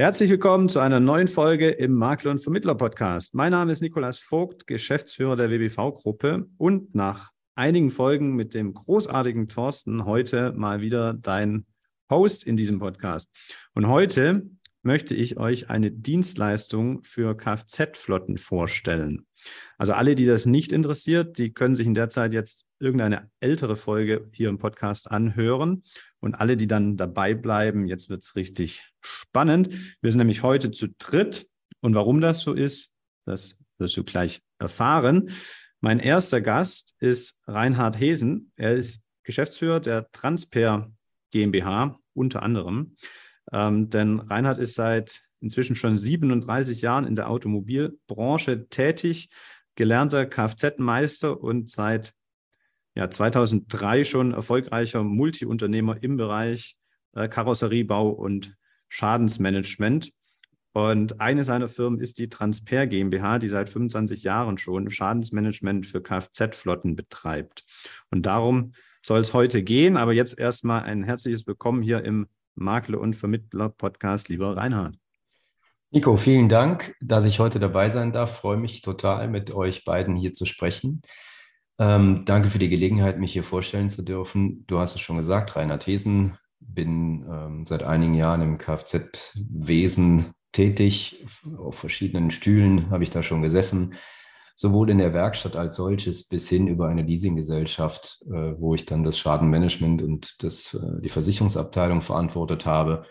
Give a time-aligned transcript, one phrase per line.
[0.00, 3.34] Herzlich willkommen zu einer neuen Folge im Makler und Vermittler Podcast.
[3.34, 9.46] Mein Name ist Nikolas Vogt, Geschäftsführer der WBV-Gruppe und nach einigen Folgen mit dem großartigen
[9.48, 11.66] Thorsten heute mal wieder dein
[12.10, 13.28] Host in diesem Podcast.
[13.74, 14.48] Und heute
[14.82, 19.26] möchte ich euch eine Dienstleistung für Kfz-Flotten vorstellen.
[19.78, 23.76] Also alle, die das nicht interessiert, die können sich in der Zeit jetzt irgendeine ältere
[23.76, 25.82] Folge hier im Podcast anhören.
[26.20, 29.70] Und alle, die dann dabei bleiben, jetzt wird es richtig spannend.
[30.00, 31.46] Wir sind nämlich heute zu dritt.
[31.80, 32.90] Und warum das so ist,
[33.24, 35.30] das wirst du gleich erfahren.
[35.80, 38.52] Mein erster Gast ist Reinhard Hesen.
[38.56, 40.92] Er ist Geschäftsführer der Transper
[41.32, 42.96] GmbH unter anderem.
[43.52, 49.30] Ähm, denn Reinhard ist seit inzwischen schon 37 Jahren in der Automobilbranche tätig,
[49.74, 52.12] gelernter Kfz-Meister und seit
[52.94, 56.76] ja, 2003 schon erfolgreicher Multiunternehmer im Bereich
[57.14, 58.56] äh, Karosseriebau und
[58.88, 60.12] Schadensmanagement.
[60.72, 66.00] Und eine seiner Firmen ist die Transper GmbH, die seit 25 Jahren schon Schadensmanagement für
[66.00, 67.64] Kfz-Flotten betreibt.
[68.10, 68.72] Und darum
[69.02, 69.96] soll es heute gehen.
[69.96, 72.28] Aber jetzt erstmal ein herzliches Willkommen hier im
[72.60, 74.96] Makler- und Vermittler-Podcast, lieber Reinhard.
[75.90, 78.36] Nico, vielen Dank, dass ich heute dabei sein darf.
[78.36, 81.02] freue mich total, mit euch beiden hier zu sprechen.
[81.80, 84.64] Ähm, danke für die Gelegenheit, mich hier vorstellen zu dürfen.
[84.66, 91.24] Du hast es schon gesagt, Reinhard Hesen, bin ähm, seit einigen Jahren im Kfz-Wesen tätig.
[91.56, 93.94] Auf verschiedenen Stühlen habe ich da schon gesessen,
[94.60, 99.02] sowohl in der Werkstatt als solches bis hin über eine Leasinggesellschaft, äh, wo ich dann
[99.02, 103.06] das Schadenmanagement und das, äh, die Versicherungsabteilung verantwortet habe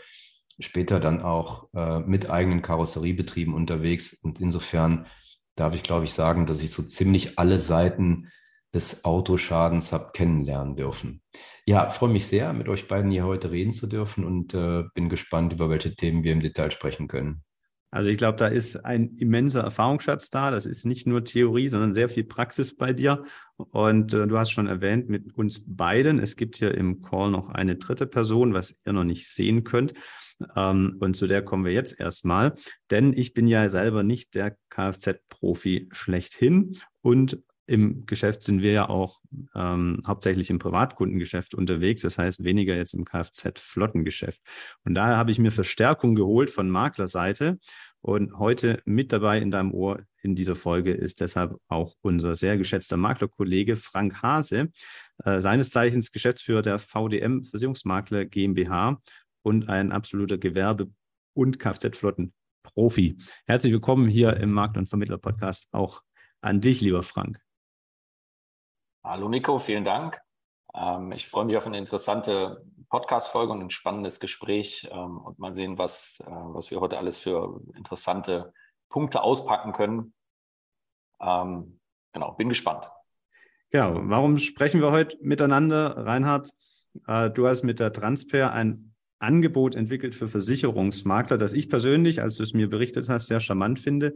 [0.61, 4.13] später dann auch äh, mit eigenen Karosseriebetrieben unterwegs.
[4.13, 5.07] Und insofern
[5.55, 8.27] darf ich, glaube ich, sagen, dass ich so ziemlich alle Seiten
[8.73, 11.21] des Autoschadens habe kennenlernen dürfen.
[11.65, 14.49] Ja, freue mich sehr, mit euch beiden hier heute reden zu dürfen und
[14.93, 17.43] bin gespannt, über welche Themen wir im Detail sprechen können.
[17.91, 20.51] Also ich glaube, da ist ein immenser Erfahrungsschatz da.
[20.51, 23.23] Das ist nicht nur Theorie, sondern sehr viel Praxis bei dir.
[23.57, 26.19] Und äh, du hast schon erwähnt, mit uns beiden.
[26.19, 29.93] Es gibt hier im Call noch eine dritte Person, was ihr noch nicht sehen könnt.
[30.55, 32.53] Ähm, und zu der kommen wir jetzt erstmal.
[32.91, 38.89] Denn ich bin ja selber nicht der Kfz-Profi schlechthin und im Geschäft sind wir ja
[38.89, 39.21] auch
[39.53, 44.41] ähm, hauptsächlich im Privatkundengeschäft unterwegs, das heißt weniger jetzt im Kfz-Flottengeschäft.
[44.83, 47.59] Und daher habe ich mir Verstärkung geholt von Maklerseite.
[48.01, 52.57] Und heute mit dabei in deinem Ohr in dieser Folge ist deshalb auch unser sehr
[52.57, 54.69] geschätzter Maklerkollege Frank Hase,
[55.23, 58.99] äh, seines Zeichens Geschäftsführer der VDM Versicherungsmakler GmbH
[59.43, 60.89] und ein absoluter Gewerbe-
[61.33, 63.17] und Kfz-Flotten-Profi.
[63.45, 66.01] Herzlich willkommen hier im Markt- und Vermittler-Podcast auch
[66.41, 67.39] an dich, lieber Frank.
[69.01, 70.19] Hallo Nico, vielen Dank.
[70.75, 75.53] Ähm, ich freue mich auf eine interessante Podcast-Folge und ein spannendes Gespräch ähm, und mal
[75.53, 78.53] sehen, was, äh, was wir heute alles für interessante
[78.89, 80.13] Punkte auspacken können.
[81.21, 81.79] Ähm,
[82.11, 82.91] genau, bin gespannt.
[83.71, 86.05] Genau, warum sprechen wir heute miteinander?
[86.05, 86.51] Reinhard,
[87.07, 92.35] äh, du hast mit der Transper ein Angebot entwickelt für Versicherungsmakler, das ich persönlich, als
[92.35, 94.13] du es mir berichtet hast, sehr charmant finde.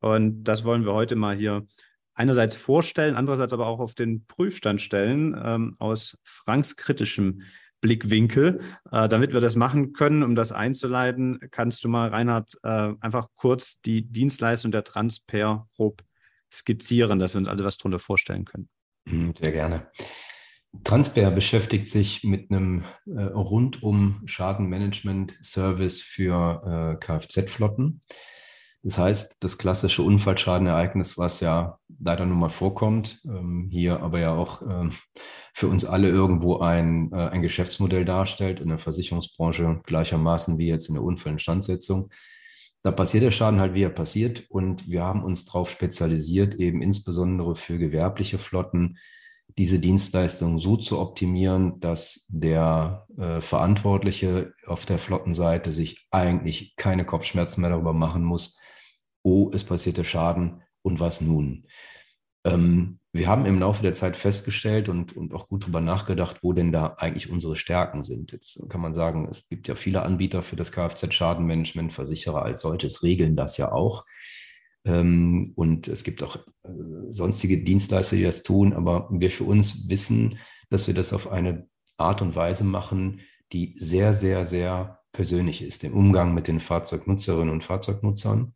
[0.00, 1.66] Und das wollen wir heute mal hier
[2.14, 7.42] einerseits vorstellen, andererseits aber auch auf den Prüfstand stellen ähm, aus Franks kritischem
[7.80, 8.60] Blickwinkel.
[8.90, 13.28] Äh, damit wir das machen können, um das einzuleiten, kannst du mal, Reinhard, äh, einfach
[13.34, 16.02] kurz die Dienstleistung der Transper Hope
[16.50, 18.68] skizzieren, dass wir uns alle was darunter vorstellen können.
[19.04, 19.86] Mhm, sehr gerne.
[20.82, 28.00] Transper beschäftigt sich mit einem äh, rundum Schadenmanagement-Service für äh, Kfz-Flotten.
[28.84, 34.34] Das heißt, das klassische Unfallschadenereignis, was ja leider nun mal vorkommt, ähm, hier aber ja
[34.34, 34.92] auch ähm,
[35.54, 40.88] für uns alle irgendwo ein, äh, ein Geschäftsmodell darstellt, in der Versicherungsbranche gleichermaßen wie jetzt
[40.88, 42.10] in der Unfallinstandsetzung.
[42.82, 44.44] Da passiert der Schaden halt, wie er passiert.
[44.50, 48.98] Und wir haben uns darauf spezialisiert, eben insbesondere für gewerbliche Flotten
[49.56, 57.06] diese Dienstleistung so zu optimieren, dass der äh, Verantwortliche auf der Flottenseite sich eigentlich keine
[57.06, 58.58] Kopfschmerzen mehr darüber machen muss,
[59.24, 61.66] oh, es passierte Schaden und was nun?
[62.44, 66.52] Ähm, wir haben im Laufe der Zeit festgestellt und, und auch gut darüber nachgedacht, wo
[66.52, 68.32] denn da eigentlich unsere Stärken sind.
[68.32, 73.02] Jetzt kann man sagen, es gibt ja viele Anbieter für das Kfz-Schadenmanagement, Versicherer als solches
[73.02, 74.04] regeln das ja auch.
[74.84, 76.70] Ähm, und es gibt auch äh,
[77.12, 80.38] sonstige Dienstleister, die das tun, aber wir für uns wissen,
[80.68, 83.20] dass wir das auf eine Art und Weise machen,
[83.52, 88.54] die sehr, sehr, sehr persönlich ist, im Umgang mit den Fahrzeugnutzerinnen und Fahrzeugnutzern.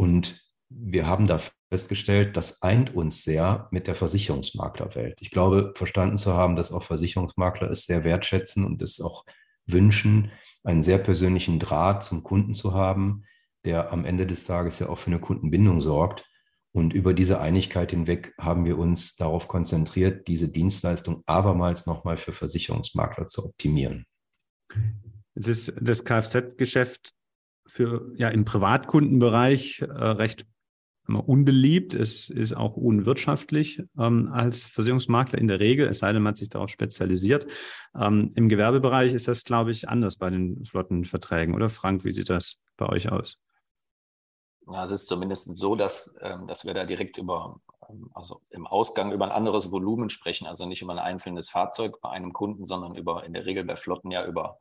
[0.00, 5.18] Und wir haben da festgestellt, das eint uns sehr mit der Versicherungsmaklerwelt.
[5.20, 9.26] Ich glaube, verstanden zu haben, dass auch Versicherungsmakler es sehr wertschätzen und es auch
[9.66, 10.32] wünschen,
[10.64, 13.24] einen sehr persönlichen Draht zum Kunden zu haben,
[13.66, 16.24] der am Ende des Tages ja auch für eine Kundenbindung sorgt.
[16.72, 22.32] Und über diese Einigkeit hinweg haben wir uns darauf konzentriert, diese Dienstleistung abermals nochmal für
[22.32, 24.06] Versicherungsmakler zu optimieren.
[25.34, 27.10] Jetzt ist das Kfz-Geschäft
[27.70, 30.46] für ja im Privatkundenbereich äh, recht
[31.08, 31.94] unbeliebt.
[31.94, 36.38] Es ist auch unwirtschaftlich ähm, als Versicherungsmakler in der Regel, es sei denn, man hat
[36.38, 37.46] sich darauf spezialisiert.
[37.98, 42.04] Ähm, Im Gewerbebereich ist das, glaube ich, anders bei den Flottenverträgen, oder Frank?
[42.04, 43.38] Wie sieht das bei euch aus?
[44.70, 48.66] Ja, es ist zumindest so, dass, ähm, dass wir da direkt über, ähm, also im
[48.66, 52.66] Ausgang über ein anderes Volumen sprechen, also nicht über ein einzelnes Fahrzeug bei einem Kunden,
[52.66, 54.58] sondern über in der Regel bei Flotten ja über,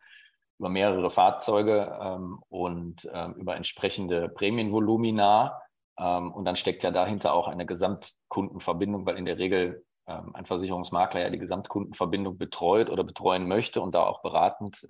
[0.60, 5.62] über mehrere Fahrzeuge ähm, und ähm, über entsprechende Prämienvolumina.
[5.98, 10.46] Ähm, und dann steckt ja dahinter auch eine Gesamtkundenverbindung, weil in der Regel ähm, ein
[10.46, 14.86] Versicherungsmakler ja die Gesamtkundenverbindung betreut oder betreuen möchte und da auch beratend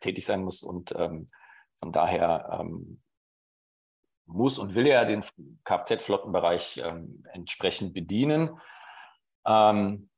[0.00, 0.94] tätig sein muss und
[1.78, 2.64] von daher
[4.26, 5.24] muss und will er den
[5.64, 8.58] Kfz-Flottenbereich ähm, entsprechend bedienen
[9.46, 10.08] ähm,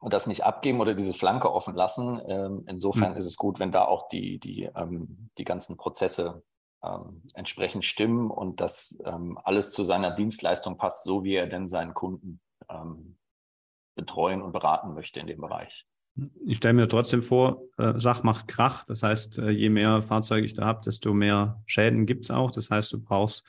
[0.00, 2.20] und das nicht abgeben oder diese Flanke offen lassen.
[2.26, 3.18] Ähm, insofern mhm.
[3.18, 6.42] ist es gut, wenn da auch die, die, ähm, die ganzen Prozesse
[6.84, 11.68] ähm, entsprechend stimmen und dass ähm, alles zu seiner Dienstleistung passt, so wie er denn
[11.68, 12.40] seinen Kunden
[13.94, 15.86] betreuen und beraten möchte in dem Bereich.
[16.46, 18.84] Ich stelle mir trotzdem vor, äh, Sach macht Krach.
[18.84, 22.50] Das heißt, äh, je mehr Fahrzeuge ich da habe, desto mehr Schäden gibt es auch.
[22.50, 23.44] Das heißt, du brauchst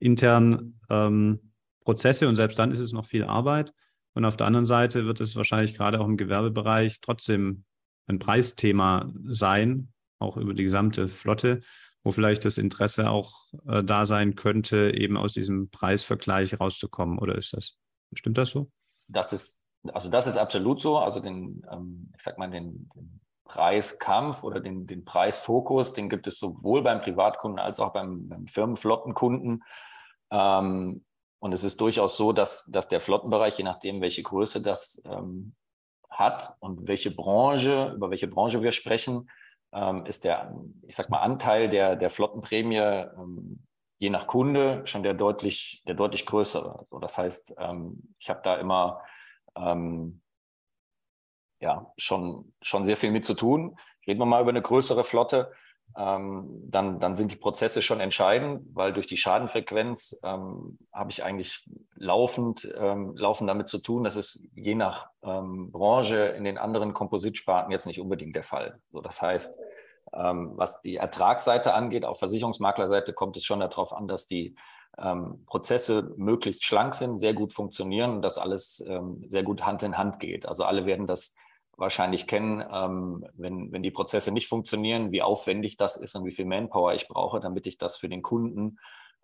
[0.00, 1.52] intern ähm,
[1.84, 3.72] Prozesse und selbst dann ist es noch viel Arbeit.
[4.14, 7.64] Und auf der anderen Seite wird es wahrscheinlich gerade auch im Gewerbebereich trotzdem
[8.06, 11.60] ein Preisthema sein, auch über die gesamte Flotte,
[12.02, 13.32] wo vielleicht das Interesse auch
[13.66, 17.18] äh, da sein könnte, eben aus diesem Preisvergleich rauszukommen.
[17.18, 17.76] Oder ist das,
[18.14, 18.70] stimmt das so?
[19.08, 19.58] Das ist
[19.92, 20.98] also das ist absolut so.
[20.98, 26.26] Also den, ähm, ich sag mal, den, den Preiskampf oder den, den Preisfokus, den gibt
[26.26, 29.64] es sowohl beim Privatkunden als auch beim, beim Firmenflottenkunden.
[30.30, 31.04] Ähm,
[31.40, 35.54] und es ist durchaus so, dass, dass der Flottenbereich, je nachdem, welche Größe das ähm,
[36.10, 39.30] hat und welche Branche, über welche Branche wir sprechen,
[39.72, 40.54] ähm, ist der,
[40.86, 43.62] ich sag mal, Anteil der, der Flottenprämie ähm,
[43.98, 46.78] je nach Kunde schon der deutlich, der deutlich größere.
[46.78, 49.02] Also das heißt, ähm, ich habe da immer
[49.56, 50.22] ähm,
[51.60, 53.76] ja, schon, schon sehr viel mit zu tun.
[54.06, 55.52] Reden wir mal über eine größere Flotte,
[55.96, 61.24] ähm, dann, dann sind die Prozesse schon entscheidend, weil durch die Schadenfrequenz ähm, habe ich
[61.24, 64.04] eigentlich laufend, ähm, laufend damit zu tun.
[64.04, 68.78] Das ist je nach ähm, Branche in den anderen Kompositsparten jetzt nicht unbedingt der Fall.
[68.92, 69.58] So, das heißt,
[70.14, 74.54] ähm, was die Ertragsseite angeht, auf Versicherungsmaklerseite kommt es schon darauf an, dass die
[74.98, 79.98] ähm, Prozesse möglichst schlank sind, sehr gut funktionieren und dass alles sehr gut Hand in
[79.98, 80.46] Hand geht.
[80.46, 81.34] Also alle werden das
[81.78, 86.32] wahrscheinlich kennen, ähm, wenn, wenn die Prozesse nicht funktionieren, wie aufwendig das ist und wie
[86.32, 88.78] viel Manpower ich brauche, damit ich das für den Kunden,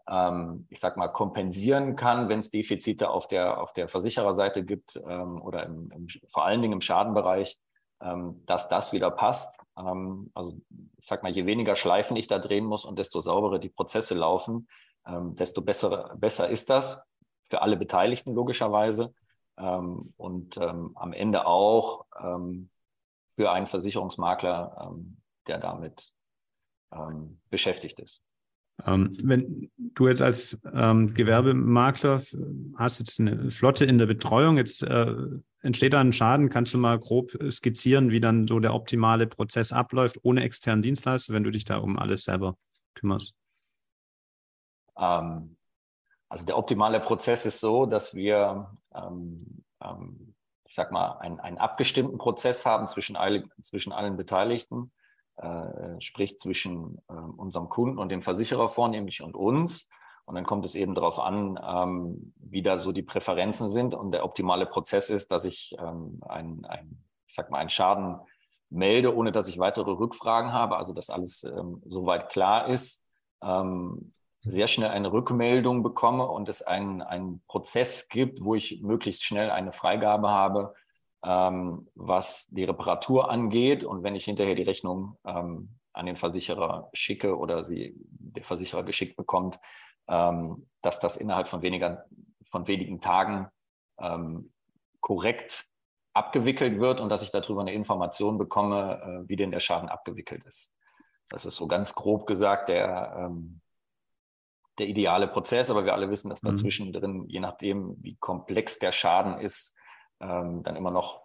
[0.08, 5.00] ähm, ich sag mal, kompensieren kann, wenn es Defizite auf der, auf der Versichererseite gibt
[5.06, 7.58] ähm, oder im, im, vor allen Dingen im Schadenbereich,
[8.00, 9.58] ähm, dass das wieder passt.
[9.74, 10.56] also
[10.98, 14.14] ich sag mal, je weniger Schleifen ich da drehen muss und desto sauberer die Prozesse
[14.14, 14.68] laufen,
[15.06, 17.00] ähm, desto besser, besser ist das
[17.44, 19.12] für alle Beteiligten logischerweise
[19.58, 22.70] ähm, und ähm, am Ende auch ähm,
[23.32, 25.16] für einen Versicherungsmakler, ähm,
[25.46, 26.12] der damit
[26.92, 28.22] ähm, beschäftigt ist.
[28.76, 32.22] wenn du jetzt als Gewerbemakler
[32.76, 35.14] hast jetzt eine Flotte in der Betreuung, jetzt äh,
[35.62, 39.72] entsteht da ein Schaden, kannst du mal grob skizzieren, wie dann so der optimale Prozess
[39.72, 42.56] abläuft, ohne externen Dienstleister, wenn du dich da um alles selber
[42.94, 43.34] kümmerst?
[44.96, 45.56] Ähm,
[46.28, 50.34] also der optimale Prozess ist so, dass wir, ähm, ähm,
[50.66, 54.92] ich sag mal, einen, einen abgestimmten Prozess haben zwischen, all, zwischen allen Beteiligten,
[55.36, 59.88] äh, sprich zwischen äh, unserem Kunden und dem Versicherer vornehmlich und uns.
[60.26, 63.94] Und dann kommt es eben darauf an, ähm, wie da so die Präferenzen sind.
[63.94, 68.18] Und der optimale Prozess ist, dass ich ähm, ein, ein, ich sag mal, einen Schaden
[68.70, 73.02] melde, ohne dass ich weitere Rückfragen habe, also dass alles ähm, soweit klar ist.
[73.42, 79.24] Ähm, sehr schnell eine Rückmeldung bekomme und es einen, einen Prozess gibt, wo ich möglichst
[79.24, 80.74] schnell eine Freigabe habe,
[81.24, 83.84] ähm, was die Reparatur angeht.
[83.84, 88.82] Und wenn ich hinterher die Rechnung ähm, an den Versicherer schicke oder sie der Versicherer
[88.82, 89.58] geschickt bekommt,
[90.08, 92.04] ähm, dass das innerhalb von, weniger,
[92.44, 93.48] von wenigen Tagen
[93.98, 94.52] ähm,
[95.00, 95.66] korrekt
[96.12, 100.44] abgewickelt wird und dass ich darüber eine Information bekomme, äh, wie denn der Schaden abgewickelt
[100.44, 100.72] ist.
[101.28, 103.60] Das ist so ganz grob gesagt der, ähm,
[104.78, 106.48] der ideale Prozess, aber wir alle wissen, dass mhm.
[106.48, 109.76] dazwischen drin, je nachdem, wie komplex der Schaden ist,
[110.20, 111.22] ähm, dann immer noch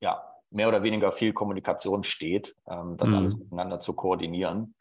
[0.00, 3.16] ja, mehr oder weniger viel Kommunikation steht, ähm, das mhm.
[3.16, 4.74] alles miteinander zu koordinieren,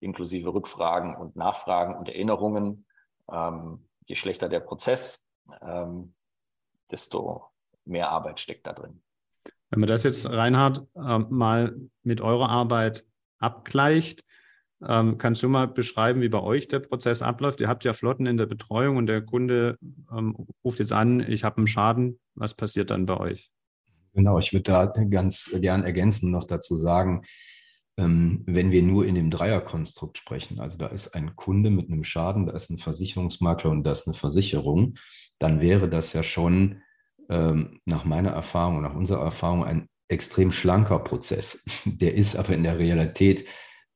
[0.00, 2.86] inklusive Rückfragen und Nachfragen und Erinnerungen.
[3.30, 5.26] Ähm, je schlechter der Prozess,
[5.60, 6.14] ähm,
[6.90, 7.44] desto
[7.84, 9.02] mehr Arbeit steckt da drin.
[9.70, 13.04] Wenn man das jetzt, Reinhard, äh, mal mit eurer Arbeit
[13.38, 14.24] abgleicht,
[14.86, 17.60] ähm, kannst du mal beschreiben, wie bei euch der Prozess abläuft?
[17.60, 19.76] Ihr habt ja Flotten in der Betreuung und der Kunde
[20.12, 22.20] ähm, ruft jetzt an, ich habe einen Schaden.
[22.34, 23.50] Was passiert dann bei euch?
[24.14, 27.22] Genau, ich würde da ganz gern ergänzen noch dazu sagen,
[27.96, 32.04] ähm, wenn wir nur in dem Dreierkonstrukt sprechen, also da ist ein Kunde mit einem
[32.04, 34.94] Schaden, da ist ein Versicherungsmakler und da ist eine Versicherung,
[35.38, 36.82] dann wäre das ja schon
[37.28, 41.64] ähm, nach meiner Erfahrung, nach unserer Erfahrung ein extrem schlanker Prozess.
[41.84, 43.44] Der ist aber in der Realität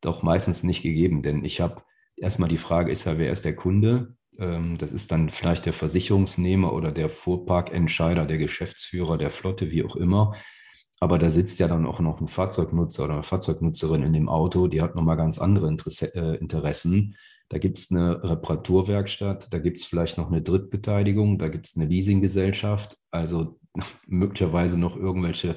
[0.03, 1.83] doch meistens nicht gegeben, denn ich habe
[2.17, 4.17] erstmal die Frage, ist ja, wer ist der Kunde?
[4.39, 9.85] Ähm, das ist dann vielleicht der Versicherungsnehmer oder der Fuhrparkentscheider, der Geschäftsführer der Flotte, wie
[9.85, 10.35] auch immer.
[11.01, 14.69] Aber da sitzt ja dann auch noch ein Fahrzeugnutzer oder eine Fahrzeugnutzerin in dem Auto,
[14.69, 17.17] die hat nochmal ganz andere äh, Interessen.
[17.49, 21.77] Da gibt es eine Reparaturwerkstatt, da gibt es vielleicht noch eine Drittbeteiligung, da gibt es
[21.77, 23.59] eine Leasinggesellschaft, also
[24.07, 25.57] möglicherweise noch irgendwelche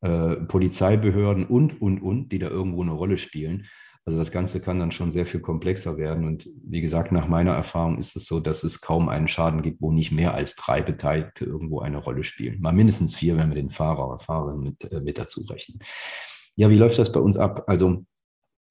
[0.00, 3.66] äh, Polizeibehörden und, und, und, die da irgendwo eine Rolle spielen.
[4.04, 6.24] Also das Ganze kann dann schon sehr viel komplexer werden.
[6.24, 9.82] Und wie gesagt, nach meiner Erfahrung ist es so, dass es kaum einen Schaden gibt,
[9.82, 12.60] wo nicht mehr als drei Beteiligte irgendwo eine Rolle spielen.
[12.60, 15.80] Mal mindestens vier, wenn wir den Fahrer oder Fahrerin mit, äh, mit dazu rechnen.
[16.56, 17.64] Ja, wie läuft das bei uns ab?
[17.66, 18.04] Also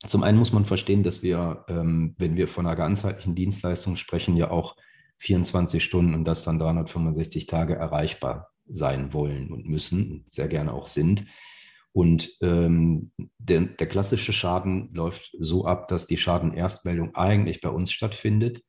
[0.06, 4.38] zum einen muss man verstehen, dass wir, ähm, wenn wir von einer ganzheitlichen Dienstleistung sprechen,
[4.38, 4.76] ja auch
[5.20, 10.74] 24 Stunden und das dann 365 Tage erreichbar sein wollen und müssen und sehr gerne
[10.74, 11.26] auch sind.
[11.94, 17.92] Und ähm, der, der, klassische Schaden läuft so ab, dass die Schadenerstmeldung eigentlich bei uns
[17.92, 18.62] stattfindet.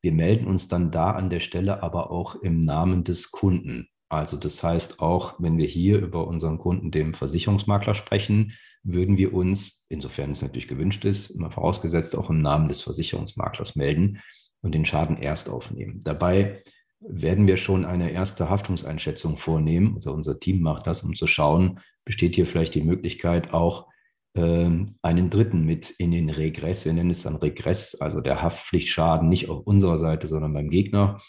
[0.00, 3.88] Wir melden uns dann da an der Stelle aber auch im Namen des Kunden.
[4.08, 9.32] Also das heißt, auch wenn wir hier über unseren Kunden, dem Versicherungsmakler, sprechen, würden wir
[9.32, 14.20] uns, insofern es natürlich gewünscht ist, immer vorausgesetzt auch im Namen des Versicherungsmaklers melden
[14.60, 16.02] und den Schaden erst aufnehmen.
[16.04, 16.62] Dabei
[17.08, 19.94] werden wir schon eine erste Haftungseinschätzung vornehmen.
[19.96, 23.88] Also unser Team macht das, um zu schauen, besteht hier vielleicht die Möglichkeit auch
[24.34, 29.28] ähm, einen Dritten mit in den Regress, wir nennen es dann Regress, also der Haftpflichtschaden
[29.28, 31.20] nicht auf unserer Seite, sondern beim Gegner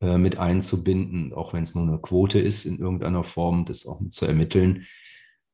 [0.00, 4.00] äh, mit einzubinden, auch wenn es nur eine Quote ist in irgendeiner Form, das auch
[4.08, 4.86] zu ermitteln.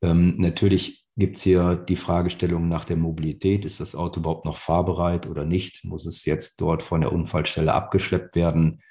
[0.01, 3.65] Ähm, natürlich gibt es hier die Fragestellung nach der Mobilität.
[3.65, 5.83] Ist das Auto überhaupt noch fahrbereit oder nicht?
[5.83, 8.81] Muss es jetzt dort von der Unfallstelle abgeschleppt werden?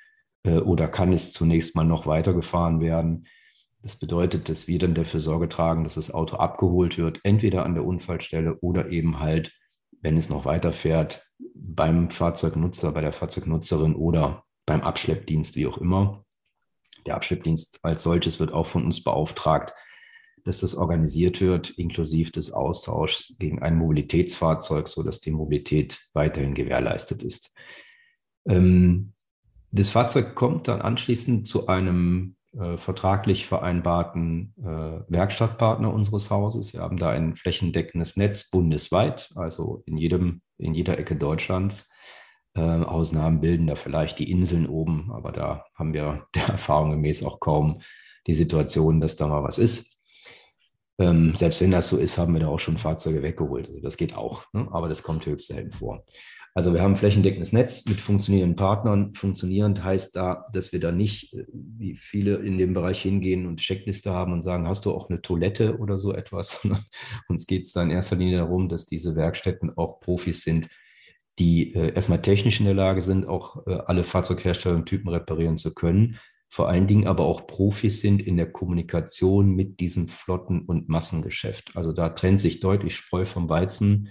[0.47, 3.27] Äh, oder kann es zunächst mal noch weitergefahren werden?
[3.83, 7.75] Das bedeutet, dass wir dann dafür Sorge tragen, dass das Auto abgeholt wird, entweder an
[7.75, 9.53] der Unfallstelle oder eben halt,
[10.01, 16.25] wenn es noch weiterfährt, beim Fahrzeugnutzer, bei der Fahrzeugnutzerin oder beim Abschleppdienst, wie auch immer.
[17.07, 19.73] Der Abschleppdienst als solches wird auch von uns beauftragt,
[20.45, 27.23] dass das organisiert wird, inklusive des Austauschs gegen ein Mobilitätsfahrzeug, sodass die Mobilität weiterhin gewährleistet
[27.23, 27.53] ist.
[28.49, 29.13] Ähm,
[29.79, 36.73] das Fahrzeug kommt dann anschließend zu einem äh, vertraglich vereinbarten äh, Werkstattpartner unseres Hauses.
[36.73, 41.91] Wir haben da ein flächendeckendes Netz bundesweit, also in, jedem, in jeder Ecke Deutschlands.
[42.55, 47.23] Äh, Ausnahmen bilden da vielleicht die Inseln oben, aber da haben wir der Erfahrung gemäß
[47.23, 47.81] auch kaum
[48.27, 49.99] die Situation, dass da mal was ist.
[50.99, 53.69] Ähm, selbst wenn das so ist, haben wir da auch schon Fahrzeuge weggeholt.
[53.69, 54.67] Also das geht auch, ne?
[54.71, 56.05] aber das kommt höchst selten vor.
[56.57, 59.13] Also wir haben ein flächendeckendes Netz mit funktionierenden Partnern.
[59.13, 63.61] Funktionierend heißt da, dass wir da nicht, äh, wie viele in dem Bereich hingehen und
[63.61, 66.67] Checkliste haben und sagen, hast du auch eine Toilette oder so etwas?
[67.29, 70.69] Uns geht es da in erster Linie darum, dass diese Werkstätten auch Profis sind,
[71.39, 75.59] die äh, erstmal technisch in der Lage sind, auch äh, alle Fahrzeughersteller und Typen reparieren
[75.59, 80.65] zu können, vor allen Dingen aber auch Profis sind in der Kommunikation mit diesem Flotten-
[80.65, 81.73] und Massengeschäft.
[81.75, 84.09] Also da trennt sich deutlich Spreu vom Weizen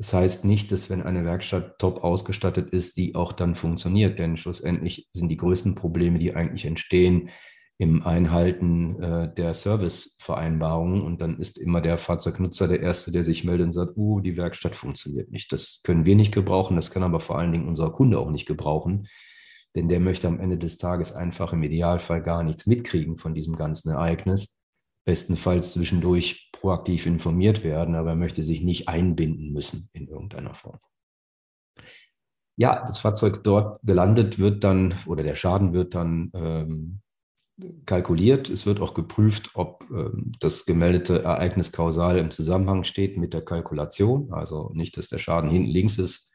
[0.00, 4.38] das heißt nicht, dass wenn eine Werkstatt top ausgestattet ist, die auch dann funktioniert, denn
[4.38, 7.28] schlussendlich sind die größten Probleme, die eigentlich entstehen,
[7.76, 11.02] im Einhalten äh, der Servicevereinbarungen.
[11.02, 14.38] Und dann ist immer der Fahrzeugnutzer der Erste, der sich meldet und sagt, uh, die
[14.38, 15.52] Werkstatt funktioniert nicht.
[15.52, 18.46] Das können wir nicht gebrauchen, das kann aber vor allen Dingen unser Kunde auch nicht
[18.46, 19.06] gebrauchen.
[19.74, 23.54] Denn der möchte am Ende des Tages einfach im Idealfall gar nichts mitkriegen von diesem
[23.54, 24.59] ganzen Ereignis
[25.10, 30.78] bestenfalls zwischendurch proaktiv informiert werden, aber er möchte sich nicht einbinden müssen in irgendeiner Form.
[32.56, 37.00] Ja, das Fahrzeug dort gelandet wird dann oder der Schaden wird dann ähm,
[37.86, 38.50] kalkuliert.
[38.50, 43.44] Es wird auch geprüft, ob ähm, das gemeldete Ereignis kausal im Zusammenhang steht mit der
[43.44, 44.32] Kalkulation.
[44.32, 46.32] Also nicht, dass der Schaden hinten links ist,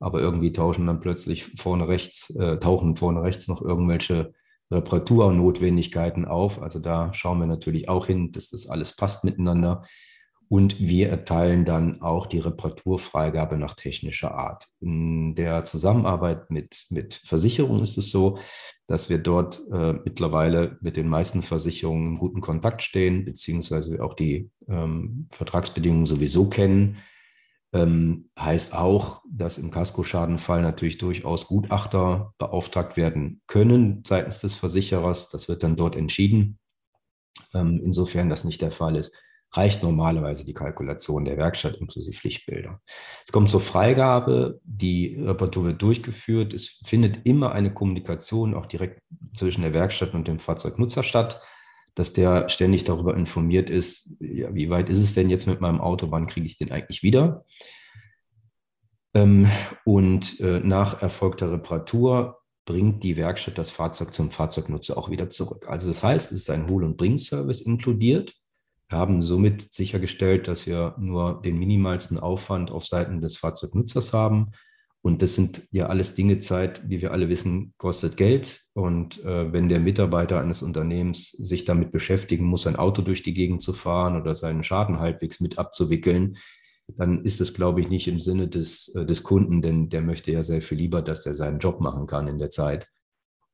[0.00, 4.34] aber irgendwie tauschen dann plötzlich vorne rechts, äh, tauchen vorne rechts noch irgendwelche
[4.70, 6.62] Reparaturnotwendigkeiten auf.
[6.62, 9.84] Also da schauen wir natürlich auch hin, dass das alles passt miteinander.
[10.50, 14.66] Und wir erteilen dann auch die Reparaturfreigabe nach technischer Art.
[14.80, 18.38] In der Zusammenarbeit mit, mit Versicherungen ist es so,
[18.86, 24.14] dass wir dort äh, mittlerweile mit den meisten Versicherungen in guten Kontakt stehen, beziehungsweise auch
[24.14, 26.96] die ähm, Vertragsbedingungen sowieso kennen.
[27.72, 35.28] Ähm, heißt auch, dass im Kaskoschadenfall natürlich durchaus Gutachter beauftragt werden können seitens des Versicherers.
[35.28, 36.58] Das wird dann dort entschieden.
[37.52, 39.14] Ähm, insofern das nicht der Fall ist,
[39.52, 42.80] reicht normalerweise die Kalkulation der Werkstatt inklusive Pflichtbilder.
[43.24, 46.52] Es kommt zur Freigabe, die Reparatur wird durchgeführt.
[46.52, 49.02] Es findet immer eine Kommunikation auch direkt
[49.34, 51.40] zwischen der Werkstatt und dem Fahrzeugnutzer statt,
[51.94, 55.80] dass der ständig darüber informiert ist, ja, wie weit ist es denn jetzt mit meinem
[55.80, 57.44] Auto, wann kriege ich den eigentlich wieder?
[59.14, 59.48] Ähm,
[59.84, 65.66] und äh, nach erfolgter Reparatur bringt die Werkstatt das Fahrzeug zum Fahrzeugnutzer auch wieder zurück.
[65.68, 68.34] Also das heißt, es ist ein Hol- und Bring-Service inkludiert
[68.88, 74.52] wir haben somit sichergestellt, dass wir nur den minimalsten Aufwand auf Seiten des Fahrzeugnutzers haben.
[75.08, 78.60] Und das sind ja alles Dinge, Zeit, wie wir alle wissen, kostet Geld.
[78.74, 83.32] Und äh, wenn der Mitarbeiter eines Unternehmens sich damit beschäftigen muss, ein Auto durch die
[83.32, 86.36] Gegend zu fahren oder seinen Schaden halbwegs mit abzuwickeln,
[86.88, 90.30] dann ist es, glaube ich, nicht im Sinne des, äh, des Kunden, denn der möchte
[90.30, 92.86] ja sehr viel lieber, dass der seinen Job machen kann in der Zeit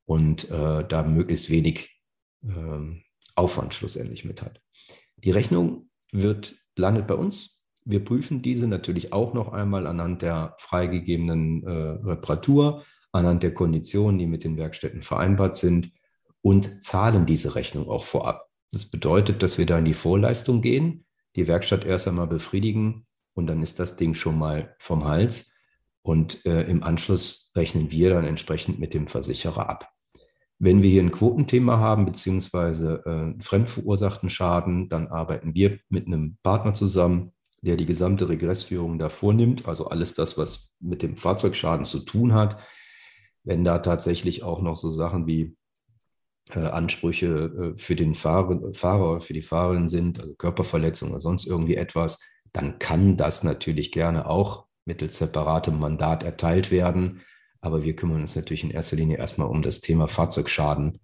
[0.06, 2.02] und äh, da möglichst wenig
[2.42, 3.02] ähm,
[3.36, 4.60] Aufwand schlussendlich mit hat.
[5.18, 7.63] Die Rechnung wird, landet bei uns.
[7.84, 14.18] Wir prüfen diese natürlich auch noch einmal anhand der freigegebenen äh, Reparatur, anhand der Konditionen,
[14.18, 15.92] die mit den Werkstätten vereinbart sind
[16.40, 18.48] und zahlen diese Rechnung auch vorab.
[18.72, 21.04] Das bedeutet, dass wir da in die Vorleistung gehen,
[21.36, 25.54] die Werkstatt erst einmal befriedigen und dann ist das Ding schon mal vom Hals.
[26.02, 29.90] Und äh, im Anschluss rechnen wir dann entsprechend mit dem Versicherer ab.
[30.58, 36.36] Wenn wir hier ein Quotenthema haben, beziehungsweise äh, fremdverursachten Schaden, dann arbeiten wir mit einem
[36.42, 37.32] Partner zusammen,
[37.64, 42.34] der die gesamte Regressführung da vornimmt, also alles das, was mit dem Fahrzeugschaden zu tun
[42.34, 42.58] hat.
[43.42, 45.56] Wenn da tatsächlich auch noch so Sachen wie
[46.50, 51.46] äh, Ansprüche äh, für den Fahrer, Fahrer, für die Fahrerin sind, also Körperverletzung oder sonst
[51.46, 52.20] irgendwie etwas,
[52.52, 57.22] dann kann das natürlich gerne auch mittels separatem Mandat erteilt werden.
[57.62, 61.00] Aber wir kümmern uns natürlich in erster Linie erstmal um das Thema Fahrzeugschaden,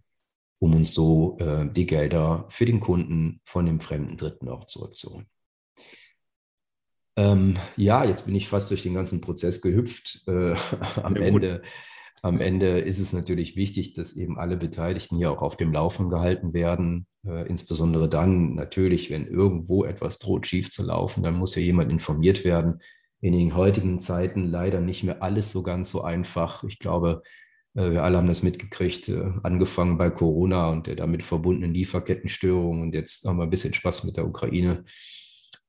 [0.58, 5.26] um uns so äh, die Gelder für den Kunden von dem fremden Dritten auch zurückzuholen.
[7.16, 10.22] Ähm, ja, jetzt bin ich fast durch den ganzen Prozess gehüpft.
[10.26, 10.54] Äh,
[11.02, 11.62] am, ja, Ende,
[12.22, 16.08] am Ende ist es natürlich wichtig, dass eben alle Beteiligten hier auch auf dem Laufen
[16.08, 17.06] gehalten werden.
[17.26, 21.90] Äh, insbesondere dann natürlich, wenn irgendwo etwas droht, schief zu laufen, dann muss ja jemand
[21.90, 22.80] informiert werden
[23.20, 26.64] in den heutigen Zeiten leider nicht mehr alles so ganz so einfach.
[26.64, 27.22] Ich glaube,
[27.74, 32.82] äh, wir alle haben das mitgekriegt, äh, angefangen bei Corona und der damit verbundenen Lieferkettenstörungen
[32.82, 34.84] und jetzt haben wir ein bisschen Spaß mit der Ukraine.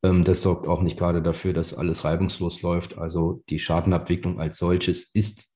[0.03, 2.97] Ähm, das sorgt auch nicht gerade dafür, dass alles reibungslos läuft.
[2.97, 5.55] Also die Schadenabwicklung als solches ist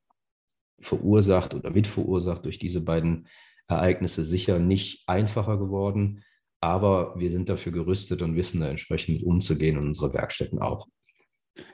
[0.79, 3.27] verursacht oder mitverursacht durch diese beiden
[3.67, 6.23] Ereignisse sicher nicht einfacher geworden.
[6.61, 10.87] Aber wir sind dafür gerüstet und wissen da entsprechend mit umzugehen und unsere Werkstätten auch.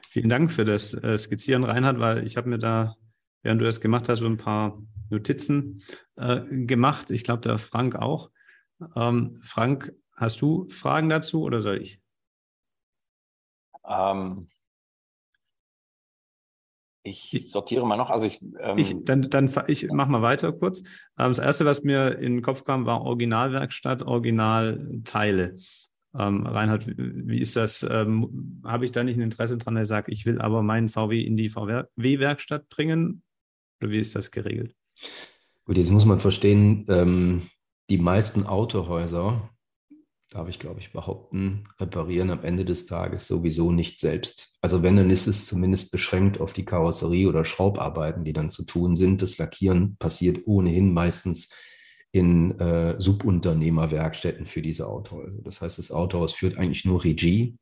[0.09, 2.95] Vielen Dank für das äh, Skizzieren, Reinhard, weil ich habe mir da,
[3.41, 5.83] während du das gemacht hast, so ein paar Notizen
[6.17, 7.11] äh, gemacht.
[7.11, 8.29] Ich glaube, der Frank auch.
[8.95, 12.01] Ähm, Frank, hast du Fragen dazu oder soll ich?
[13.91, 14.47] Ähm,
[17.03, 18.09] ich sortiere mal noch.
[18.09, 20.81] Also ich, ähm, ich dann, dann ich mache mal weiter kurz.
[21.17, 25.55] Ähm, das erste, was mir in den Kopf kam, war Originalwerkstatt, Originalteile.
[26.17, 27.83] Ähm, Reinhard, wie ist das?
[27.89, 31.21] Ähm, Habe ich da nicht ein Interesse dran, der sagt, ich will aber meinen VW
[31.21, 33.23] in die VW-Werkstatt bringen?
[33.81, 34.75] Oder wie ist das geregelt?
[35.65, 37.43] Gut, jetzt muss man verstehen, ähm,
[37.89, 39.49] die meisten Autohäuser,
[40.31, 44.57] darf ich glaube ich behaupten, reparieren am Ende des Tages sowieso nicht selbst.
[44.61, 48.65] Also wenn, dann ist es zumindest beschränkt auf die Karosserie oder Schraubarbeiten, die dann zu
[48.65, 49.21] tun sind.
[49.21, 51.49] Das Lackieren passiert ohnehin meistens
[52.13, 55.41] in äh, Subunternehmerwerkstätten für diese Autohäuser.
[55.43, 57.57] Das heißt, das Autohaus führt eigentlich nur Regie.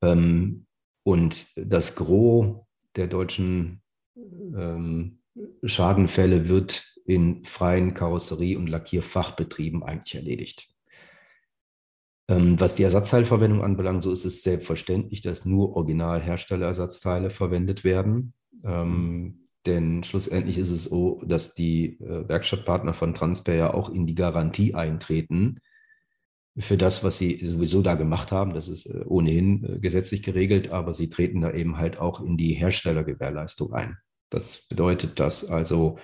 [0.00, 0.66] Ähm,
[1.02, 2.64] und das Gros
[2.96, 3.82] der deutschen
[4.16, 5.18] ähm,
[5.64, 10.73] Schadenfälle wird in freien Karosserie- und Lackierfachbetrieben eigentlich erledigt.
[12.26, 18.32] Ähm, was die Ersatzteilverwendung anbelangt, so ist es selbstverständlich, dass nur Originalherstellerersatzteile verwendet werden.
[18.64, 24.06] Ähm, denn schlussendlich ist es so, dass die äh, Werkstattpartner von Transper ja auch in
[24.06, 25.60] die Garantie eintreten
[26.56, 28.54] für das, was sie sowieso da gemacht haben.
[28.54, 32.36] Das ist äh, ohnehin äh, gesetzlich geregelt, aber sie treten da eben halt auch in
[32.36, 33.98] die Herstellergewährleistung ein.
[34.30, 35.98] Das bedeutet, dass also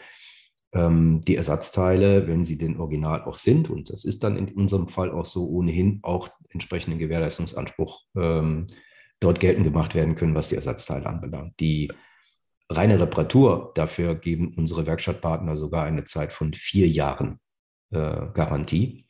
[0.73, 4.89] ähm, die Ersatzteile, wenn sie denn original auch sind, und das ist dann in unserem
[4.89, 8.69] Fall auch so, ohnehin auch entsprechenden Gewährleistungsanspruch ähm,
[9.21, 11.59] dort geltend gemacht werden können, was die Ersatzteile anbelangt.
[11.61, 11.91] Die
[12.69, 17.41] reine Reparatur, dafür geben unsere Werkstattpartner sogar eine Zeit von vier Jahren
[17.91, 19.07] äh, Garantie.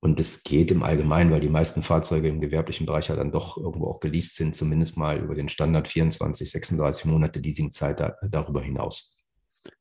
[0.00, 3.56] Und das geht im Allgemeinen, weil die meisten Fahrzeuge im gewerblichen Bereich ja dann doch
[3.56, 8.60] irgendwo auch geleast sind, zumindest mal über den Standard 24, 36 Monate Leasingzeit da, darüber
[8.60, 9.13] hinaus.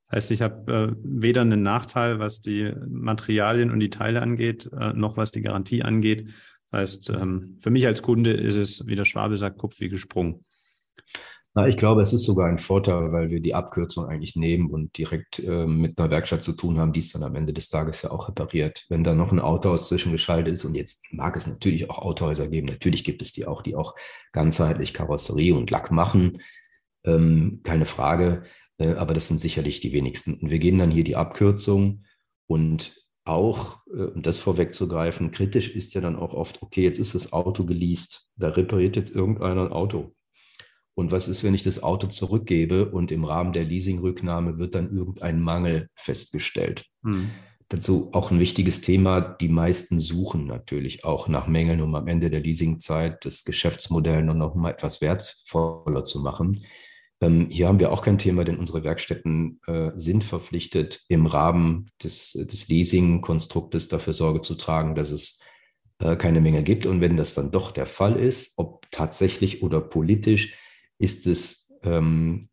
[0.08, 4.70] Das heißt, ich habe äh, weder einen Nachteil, was die Materialien und die Teile angeht,
[4.78, 6.30] äh, noch was die Garantie angeht.
[6.72, 9.90] Das heißt, ähm, für mich als Kunde ist es, wie der Schwabe sagt, Kopf wie
[9.90, 10.46] gesprungen.
[11.56, 14.98] Na, ich glaube, es ist sogar ein Vorteil, weil wir die Abkürzung eigentlich nehmen und
[14.98, 18.02] direkt äh, mit einer Werkstatt zu tun haben, die es dann am Ende des Tages
[18.02, 18.86] ja auch repariert.
[18.90, 22.66] Wenn da noch ein Autohaus zwischengeschaltet ist und jetzt mag es natürlich auch Autohäuser geben,
[22.66, 23.94] natürlich gibt es die auch, die auch
[24.32, 26.40] ganzheitlich Karosserie und Lack machen,
[27.04, 28.44] ähm, keine Frage,
[28.92, 30.36] aber das sind sicherlich die wenigsten.
[30.36, 32.04] Und wir gehen dann hier die Abkürzung
[32.48, 37.16] und auch, äh, um das vorwegzugreifen, kritisch ist ja dann auch oft, okay, jetzt ist
[37.16, 40.14] das Auto geleast, da repariert jetzt irgendeiner ein Auto
[40.96, 44.92] und was ist, wenn ich das Auto zurückgebe und im Rahmen der Leasingrücknahme wird dann
[44.92, 46.86] irgendein Mangel festgestellt?
[47.04, 47.32] Hm.
[47.70, 49.20] Dazu auch ein wichtiges Thema.
[49.20, 54.54] Die meisten suchen natürlich auch nach Mängeln, um am Ende der Leasingzeit das Geschäftsmodell noch
[54.54, 56.58] mal etwas wertvoller zu machen.
[57.24, 61.90] Ähm, hier haben wir auch kein Thema, denn unsere Werkstätten äh, sind verpflichtet, im Rahmen
[62.04, 65.40] des, des Leasing-Konstruktes dafür Sorge zu tragen, dass es
[66.00, 66.86] äh, keine Menge gibt.
[66.86, 70.58] Und wenn das dann doch der Fall ist, ob tatsächlich oder politisch,
[71.00, 72.48] ist es ähm,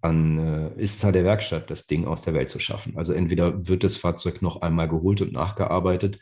[0.00, 2.96] an, äh, ist es an der Werkstatt, das Ding aus der Welt zu schaffen.
[2.96, 6.18] Also entweder wird das Fahrzeug noch einmal geholt und nachgearbeitet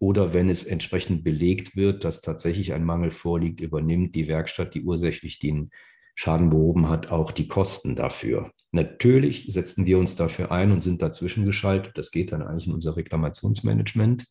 [0.00, 4.82] oder wenn es entsprechend belegt wird, dass tatsächlich ein Mangel vorliegt, übernimmt die Werkstatt, die
[4.82, 5.70] ursächlich den
[6.18, 8.50] Schaden behoben hat, auch die Kosten dafür.
[8.72, 11.96] Natürlich setzen wir uns dafür ein und sind dazwischen geschaltet.
[11.96, 14.26] Das geht dann eigentlich in unser Reklamationsmanagement.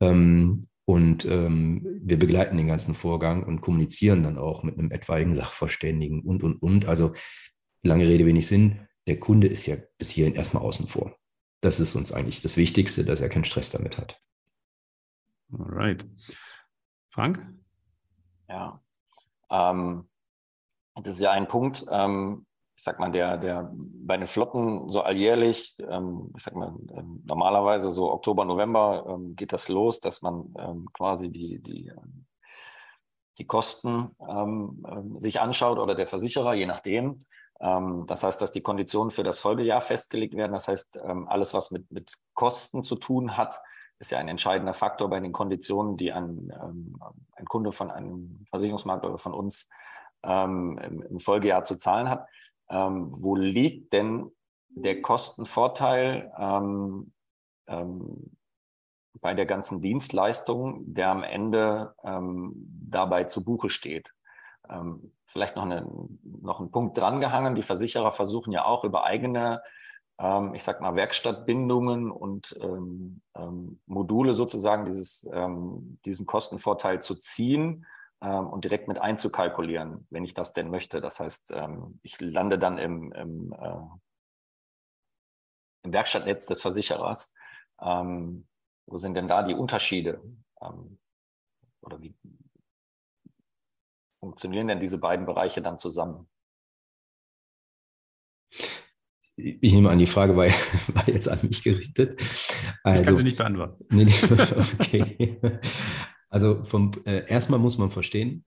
[0.00, 5.34] Ähm, und ähm, wir begleiten den ganzen Vorgang und kommunizieren dann auch mit einem etwaigen
[5.34, 6.86] Sachverständigen und, und, und.
[6.86, 7.14] Also
[7.82, 8.86] lange Rede, wenig Sinn.
[9.08, 11.16] Der Kunde ist ja bis hierhin erstmal außen vor.
[11.62, 14.20] Das ist uns eigentlich das Wichtigste, dass er keinen Stress damit hat.
[15.52, 16.06] Alright.
[17.10, 17.44] Frank?
[18.48, 18.80] Ja.
[19.50, 20.08] Ähm,
[20.94, 21.84] das ist ja ein Punkt.
[21.90, 26.74] Ähm, ich sag mal, der, der bei den Flotten so alljährlich, ähm, ich sag mal,
[26.96, 31.92] ähm, normalerweise so Oktober, November ähm, geht das los, dass man ähm, quasi die, die,
[33.38, 34.10] die Kosten
[35.16, 37.24] sich anschaut oder der Versicherer, je nachdem.
[37.58, 40.52] das heißt, dass die Konditionen für das Folgejahr festgelegt werden.
[40.52, 43.58] Das heißt, alles, was mit, mit Kosten zu tun hat,
[43.98, 46.52] ist ja ein entscheidender Faktor bei den Konditionen, die ein,
[47.34, 49.66] ein Kunde von einem Versicherungsmarkt oder von uns
[50.24, 52.26] im, im Folgejahr zu zahlen hat
[52.72, 54.32] ähm, wo liegt denn
[54.70, 57.12] der Kostenvorteil ähm,
[57.66, 58.36] ähm,
[59.20, 62.52] bei der ganzen Dienstleistung, der am Ende ähm,
[62.88, 64.10] dabei zu Buche steht?
[64.68, 65.86] Ähm, vielleicht noch, eine,
[66.22, 67.54] noch ein Punkt drangehangen.
[67.54, 69.62] Die Versicherer versuchen ja auch über eigene
[70.18, 77.16] ähm, ich sag mal, Werkstattbindungen und ähm, ähm, Module sozusagen dieses, ähm, diesen Kostenvorteil zu
[77.16, 77.86] ziehen
[78.22, 81.00] ähm, und direkt mit einzukalkulieren, wenn ich das denn möchte.
[81.00, 83.76] Das heißt, ähm, ich lande dann im, im, äh,
[85.82, 87.34] im Werkstattnetz des Versicherers.
[87.80, 88.46] Ähm,
[88.86, 90.22] wo sind denn da die Unterschiede?
[90.60, 90.98] Ähm,
[91.80, 92.14] oder wie
[94.20, 96.28] funktionieren denn diese beiden Bereiche dann zusammen?
[99.34, 100.46] Ich nehme an, die Frage war,
[100.94, 102.22] war jetzt an mich gerichtet.
[102.84, 103.84] Also, ich kann sie nicht beantworten.
[103.90, 104.14] Nee, nee,
[104.78, 105.60] okay.
[106.32, 108.44] Also vom, äh, erstmal muss man verstehen,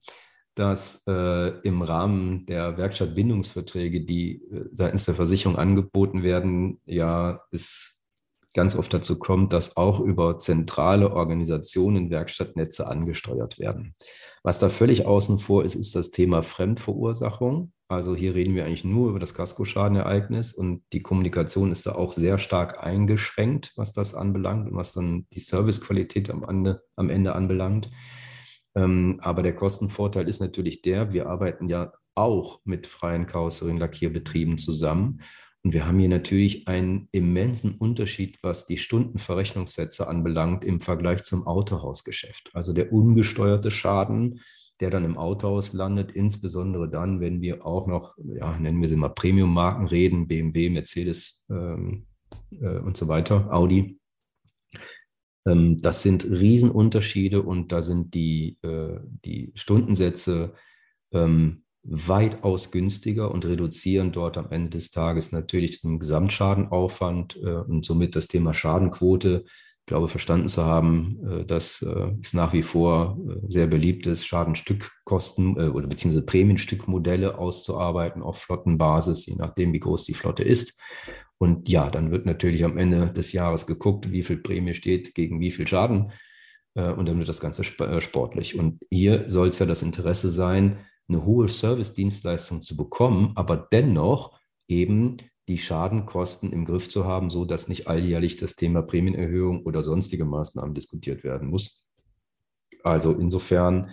[0.55, 8.01] dass äh, im Rahmen der Werkstattbindungsverträge, die äh, seitens der Versicherung angeboten werden, ja es
[8.55, 13.93] ganz oft dazu kommt, dass auch über zentrale Organisationen Werkstattnetze angesteuert werden.
[14.41, 17.71] Was da völlig außen vor ist, ist das Thema Fremdverursachung.
[17.87, 22.13] Also hier reden wir eigentlich nur über das Kaskoschadenereignis und die Kommunikation ist da auch
[22.13, 27.35] sehr stark eingeschränkt, was das anbelangt und was dann die Servicequalität am Ende, am Ende
[27.35, 27.91] anbelangt.
[28.75, 35.21] Ähm, aber der Kostenvorteil ist natürlich der, wir arbeiten ja auch mit freien Karosserien-Lackierbetrieben zusammen.
[35.63, 41.45] Und wir haben hier natürlich einen immensen Unterschied, was die Stundenverrechnungssätze anbelangt im Vergleich zum
[41.45, 42.51] Autohausgeschäft.
[42.53, 44.41] Also der ungesteuerte Schaden
[44.79, 48.95] der dann im Autohaus landet, insbesondere dann, wenn wir auch noch, ja, nennen wir sie
[48.95, 52.07] mal Premium-Marken reden, BMW, Mercedes ähm,
[52.51, 53.99] äh, und so weiter, Audi.
[55.47, 60.53] Ähm, das sind Riesenunterschiede und da sind die, äh, die Stundensätze
[61.13, 67.85] ähm, weitaus günstiger und reduzieren dort am Ende des Tages natürlich den Gesamtschadenaufwand äh, und
[67.85, 69.45] somit das Thema Schadenquote.
[69.85, 74.07] Ich glaube, verstanden zu haben, äh, dass äh, es nach wie vor äh, sehr beliebt
[74.07, 80.81] ist, Schadenstückkosten oder beziehungsweise Prämienstückmodelle auszuarbeiten auf Flottenbasis, je nachdem, wie groß die Flotte ist.
[81.37, 85.39] Und ja, dann wird natürlich am Ende des Jahres geguckt, wie viel Prämie steht gegen
[85.39, 86.11] wie viel Schaden.
[86.73, 88.57] Und dann wird das Ganze sportlich.
[88.57, 94.39] Und hier soll es ja das Interesse sein, eine hohe Service-Dienstleistung zu bekommen, aber dennoch
[94.67, 99.83] eben die Schadenkosten im Griff zu haben, so dass nicht alljährlich das Thema Prämienerhöhung oder
[99.83, 101.85] sonstige Maßnahmen diskutiert werden muss.
[102.83, 103.91] Also insofern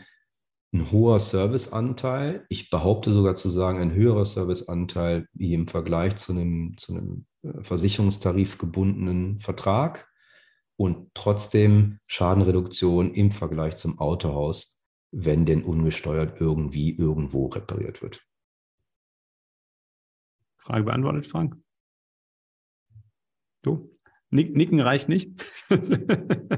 [0.72, 2.46] ein hoher Serviceanteil.
[2.48, 7.26] Ich behaupte sogar zu sagen, ein höherer Serviceanteil wie im Vergleich zu einem, zu einem
[7.42, 10.08] äh, versicherungstarif gebundenen Vertrag
[10.76, 18.24] und trotzdem Schadenreduktion im Vergleich zum Autohaus wenn denn ungesteuert irgendwie irgendwo repariert wird.
[20.62, 21.56] Frage beantwortet, Frank?
[23.62, 23.90] Du?
[24.32, 25.30] Nicken reicht nicht.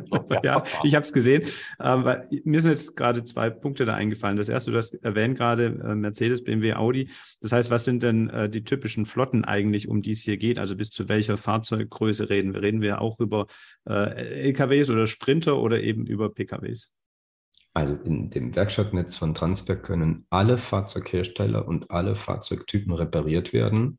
[0.06, 1.44] So, ja, ich habe es gesehen.
[1.78, 4.36] Aber mir sind jetzt gerade zwei Punkte da eingefallen.
[4.36, 7.08] Das erste, du hast erwähnt gerade äh, Mercedes, BMW, Audi.
[7.40, 10.58] Das heißt, was sind denn äh, die typischen Flotten eigentlich, um die es hier geht?
[10.58, 12.60] Also bis zu welcher Fahrzeuggröße reden wir?
[12.60, 13.46] Reden wir auch über
[13.88, 16.90] äh, LKWs oder Sprinter oder eben über PKWs?
[17.74, 23.98] Also in dem Werkstattnetz von Transberg können alle Fahrzeughersteller und alle Fahrzeugtypen repariert werden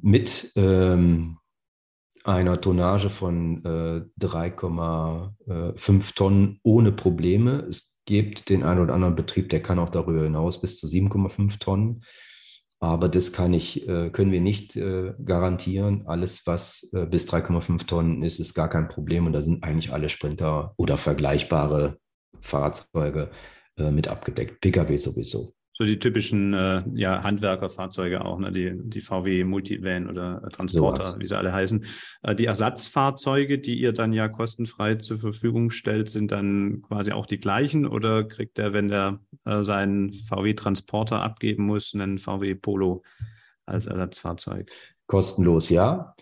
[0.00, 1.38] mit ähm,
[2.24, 7.66] einer Tonnage von äh, 3,5 Tonnen ohne Probleme.
[7.68, 11.58] Es gibt den einen oder anderen Betrieb, der kann auch darüber hinaus bis zu 7,5
[11.58, 12.04] Tonnen.
[12.78, 16.06] Aber das kann ich, äh, können wir nicht äh, garantieren.
[16.06, 19.26] Alles, was äh, bis 3,5 Tonnen ist, ist gar kein Problem.
[19.26, 21.98] Und da sind eigentlich alle Sprinter oder vergleichbare
[22.40, 23.30] Fahrzeuge
[23.76, 24.60] äh, mit abgedeckt.
[24.60, 25.54] Pkw sowieso.
[25.74, 28.52] So die typischen äh, ja, Handwerkerfahrzeuge auch, ne?
[28.52, 31.86] die, die VW Multivan oder Transporter, so wie sie alle heißen.
[32.22, 37.24] Äh, die Ersatzfahrzeuge, die ihr dann ja kostenfrei zur Verfügung stellt, sind dann quasi auch
[37.24, 42.54] die gleichen oder kriegt er, wenn der äh, seinen VW Transporter abgeben muss, einen VW
[42.54, 43.02] Polo
[43.64, 44.70] als Ersatzfahrzeug?
[45.06, 46.14] Kostenlos, ja.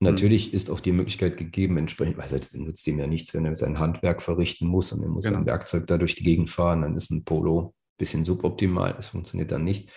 [0.00, 0.06] Mhm.
[0.10, 3.56] Natürlich ist auch die Möglichkeit gegeben, entsprechend, weil es nützt ihm ja nichts, wenn er
[3.56, 5.38] sein Handwerk verrichten muss und er muss genau.
[5.38, 9.08] sein Werkzeug da durch die Gegend fahren, dann ist ein Polo ein bisschen suboptimal, das
[9.08, 9.90] funktioniert dann nicht.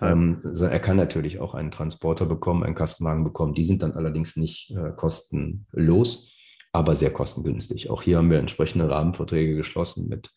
[0.00, 3.52] Ähm, er kann natürlich auch einen Transporter bekommen, einen Kastenwagen bekommen.
[3.52, 6.34] Die sind dann allerdings nicht äh, kostenlos,
[6.72, 7.90] aber sehr kostengünstig.
[7.90, 10.30] Auch hier haben wir entsprechende Rahmenverträge geschlossen mit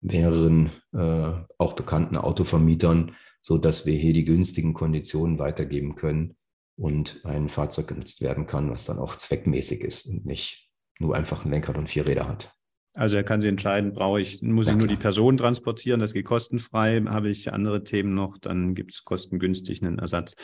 [0.00, 6.36] mehreren äh, auch bekannten Autovermietern, sodass wir hier die günstigen Konditionen weitergeben können
[6.76, 11.44] und ein Fahrzeug genutzt werden kann, was dann auch zweckmäßig ist und nicht nur einfach
[11.44, 12.54] ein Lenkrad und vier Räder hat.
[12.94, 14.96] Also er kann sich entscheiden, brauche ich, muss ja, ich nur klar.
[14.96, 19.82] die Person transportieren, das geht kostenfrei, habe ich andere Themen noch, dann gibt es kostengünstig
[19.82, 20.34] einen Ersatz.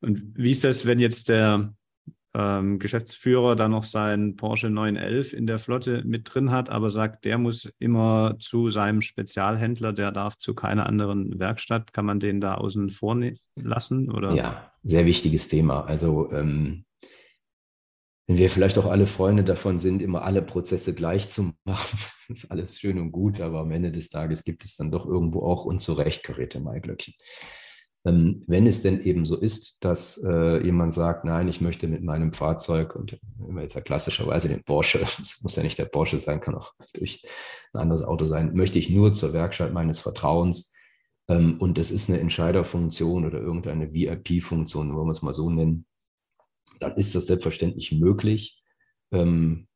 [0.00, 1.74] Und wie ist das, wenn jetzt der
[2.34, 7.26] ähm, Geschäftsführer da noch seinen Porsche 911 in der Flotte mit drin hat, aber sagt,
[7.26, 11.92] der muss immer zu seinem Spezialhändler, der darf zu keiner anderen Werkstatt.
[11.92, 14.10] Kann man den da außen vor ne-, lassen?
[14.10, 14.32] Oder?
[14.32, 15.84] Ja, sehr wichtiges Thema.
[15.84, 16.84] Also ähm,
[18.26, 22.44] wenn wir vielleicht auch alle Freunde davon sind, immer alle Prozesse gleich zu machen, das
[22.44, 25.42] ist alles schön und gut, aber am Ende des Tages gibt es dann doch irgendwo
[25.42, 27.14] auch unzurechtgeräte Maiglöckchen.
[28.04, 32.02] Ähm, wenn es denn eben so ist, dass äh, jemand sagt, nein, ich möchte mit
[32.02, 36.18] meinem Fahrzeug und immer jetzt ja klassischerweise den Porsche, das muss ja nicht der Porsche
[36.18, 37.24] sein, kann auch durch
[37.72, 40.71] ein anderes Auto sein, möchte ich nur zur Werkstatt meines Vertrauens
[41.28, 45.86] und das ist eine Entscheiderfunktion oder irgendeine VIP-Funktion, wollen wir es mal so nennen,
[46.80, 48.62] dann ist das selbstverständlich möglich.
[49.12, 49.68] Ähm,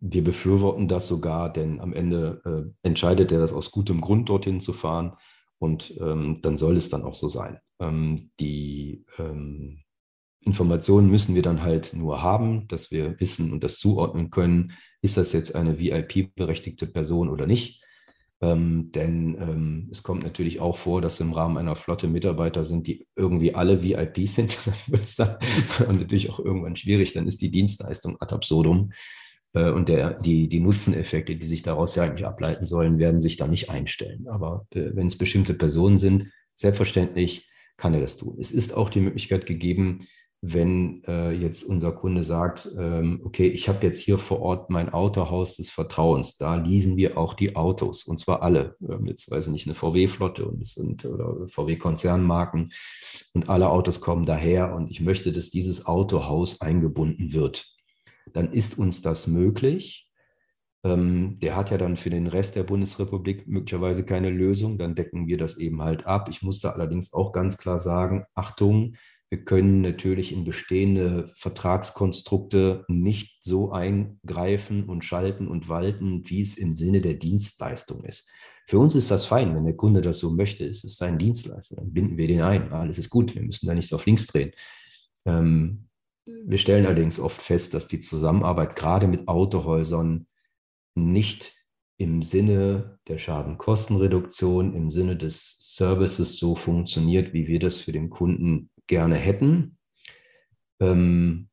[0.00, 4.60] wir befürworten das sogar, denn am Ende äh, entscheidet er das aus gutem Grund, dorthin
[4.60, 5.16] zu fahren.
[5.58, 7.58] Und ähm, dann soll es dann auch so sein.
[7.80, 9.82] Ähm, die ähm,
[10.40, 15.16] Informationen müssen wir dann halt nur haben, dass wir wissen und das zuordnen können, ist
[15.16, 17.82] das jetzt eine VIP-berechtigte Person oder nicht.
[18.42, 22.86] Ähm, denn ähm, es kommt natürlich auch vor, dass im Rahmen einer Flotte Mitarbeiter sind,
[22.86, 24.58] die irgendwie alle VIP sind.
[24.66, 25.38] dann wird es dann
[25.98, 27.12] natürlich auch irgendwann schwierig.
[27.12, 28.92] Dann ist die Dienstleistung ad absurdum.
[29.54, 33.36] Äh, und der, die, die Nutzeneffekte, die sich daraus ja eigentlich ableiten sollen, werden sich
[33.36, 34.26] da nicht einstellen.
[34.28, 38.38] Aber äh, wenn es bestimmte Personen sind, selbstverständlich kann er das tun.
[38.40, 40.06] Es ist auch die Möglichkeit gegeben,
[40.52, 44.92] wenn äh, jetzt unser Kunde sagt, ähm, okay, ich habe jetzt hier vor Ort mein
[44.92, 48.76] Autohaus des Vertrauens, da leasen wir auch die Autos und zwar alle.
[48.80, 52.72] Wir haben jetzt weiß ich nicht eine VW-Flotte und es sind oder VW-Konzernmarken
[53.34, 57.76] und alle Autos kommen daher und ich möchte, dass dieses Autohaus eingebunden wird
[58.32, 60.10] dann ist uns das möglich.
[60.84, 64.78] Ähm, der hat ja dann für den Rest der Bundesrepublik möglicherweise keine Lösung.
[64.78, 66.28] Dann decken wir das eben halt ab.
[66.28, 68.96] Ich muss da allerdings auch ganz klar sagen, Achtung,
[69.36, 76.56] wir können natürlich in bestehende Vertragskonstrukte nicht so eingreifen und schalten und walten, wie es
[76.56, 78.30] im Sinne der Dienstleistung ist.
[78.66, 81.76] Für uns ist das fein, wenn der Kunde das so möchte, ist es sein Dienstleister,
[81.76, 82.72] dann binden wir den ein.
[82.72, 84.52] Alles ist gut, wir müssen da nichts auf links drehen.
[85.26, 85.88] Ähm,
[86.24, 90.26] wir stellen allerdings oft fest, dass die Zusammenarbeit gerade mit Autohäusern
[90.94, 91.52] nicht
[91.98, 98.08] im Sinne der Schadenkostenreduktion, im Sinne des Services so funktioniert, wie wir das für den
[98.08, 99.78] Kunden gerne hätten.
[100.80, 101.48] Ähm,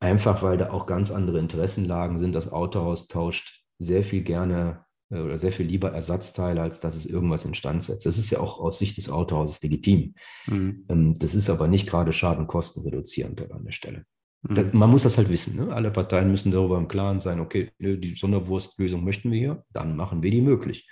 [0.00, 2.32] einfach weil da auch ganz andere Interessenlagen sind.
[2.32, 7.06] Das Autohaus tauscht sehr viel gerne äh, oder sehr viel lieber Ersatzteile, als dass es
[7.06, 8.06] irgendwas instand setzt.
[8.06, 10.14] Das ist ja auch aus Sicht des Autohauses legitim.
[10.46, 10.84] Mhm.
[10.88, 14.04] Ähm, das ist aber nicht gerade schadenkostenreduzierend an der Stelle.
[14.42, 14.70] Mhm.
[14.72, 15.56] man muss das halt wissen.
[15.56, 15.74] Ne?
[15.74, 20.22] Alle Parteien müssen darüber im Klaren sein, okay, die Sonderwurstlösung möchten wir hier, dann machen
[20.22, 20.88] wir die möglich.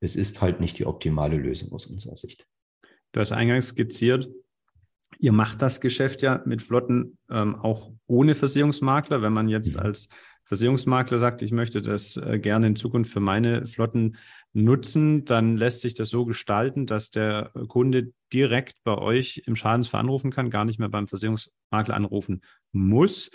[0.00, 2.46] Es ist halt nicht die optimale Lösung aus unserer Sicht.
[3.12, 4.28] Du hast eingangs skizziert,
[5.18, 9.20] Ihr macht das Geschäft ja mit Flotten ähm, auch ohne Versicherungsmakler.
[9.20, 10.08] Wenn man jetzt als
[10.44, 14.16] Versicherungsmakler sagt, ich möchte das äh, gerne in Zukunft für meine Flotten
[14.52, 20.00] nutzen, dann lässt sich das so gestalten, dass der Kunde direkt bei euch im Schadensfall
[20.00, 22.40] anrufen kann, gar nicht mehr beim Versicherungsmakler anrufen
[22.72, 23.30] muss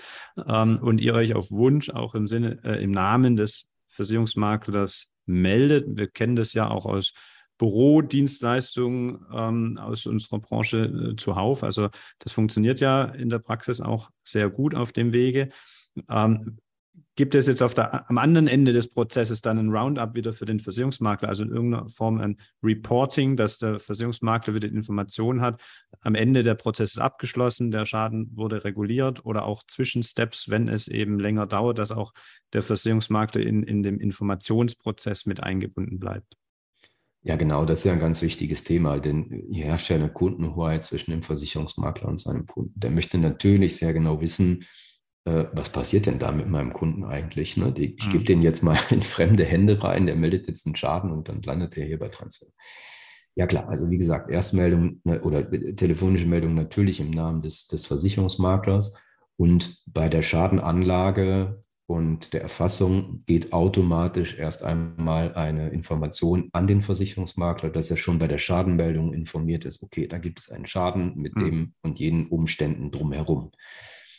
[0.47, 5.85] ähm, und ihr euch auf Wunsch auch im Sinne, äh, im Namen des Versicherungsmaklers meldet.
[5.95, 7.13] Wir kennen das ja auch aus
[7.57, 11.63] Bürodienstleistungen ähm, aus unserer Branche äh, zuhauf.
[11.63, 11.89] Also
[12.19, 15.49] das funktioniert ja in der Praxis auch sehr gut auf dem Wege.
[16.09, 16.57] Ähm,
[17.15, 20.59] gibt es jetzt der, am anderen Ende des Prozesses dann ein Roundup wieder für den
[20.59, 25.61] Versicherungsmakler, also in irgendeiner Form ein Reporting, dass der Versicherungsmakler wieder Informationen hat.
[26.01, 30.87] Am Ende der Prozess ist abgeschlossen, der Schaden wurde reguliert oder auch Zwischensteps, wenn es
[30.87, 32.13] eben länger dauert, dass auch
[32.51, 36.35] der Versicherungsmakler in, in dem Informationsprozess mit eingebunden bleibt.
[37.25, 40.83] Ja, genau, das ist ja ein ganz wichtiges Thema, denn hier herrscht ja eine Kundenhoheit
[40.83, 42.77] zwischen dem Versicherungsmakler und seinem Kunden.
[42.77, 44.65] Der möchte natürlich sehr genau wissen,
[45.25, 47.55] äh, was passiert denn da mit meinem Kunden eigentlich?
[47.55, 47.73] Ne?
[47.77, 48.11] Ich mhm.
[48.11, 51.41] gebe den jetzt mal in fremde Hände rein, der meldet jetzt einen Schaden und dann
[51.41, 52.47] landet er hier bei Transfer.
[53.35, 57.87] Ja klar, also wie gesagt, Erstmeldung ne, oder telefonische Meldung natürlich im Namen des, des
[57.87, 58.95] Versicherungsmaklers
[59.37, 66.81] und bei der Schadenanlage und der Erfassung geht automatisch erst einmal eine Information an den
[66.81, 71.15] Versicherungsmakler, dass er schon bei der Schadenmeldung informiert ist, okay, da gibt es einen Schaden
[71.15, 71.45] mit hm.
[71.45, 73.51] dem und jenen Umständen drumherum.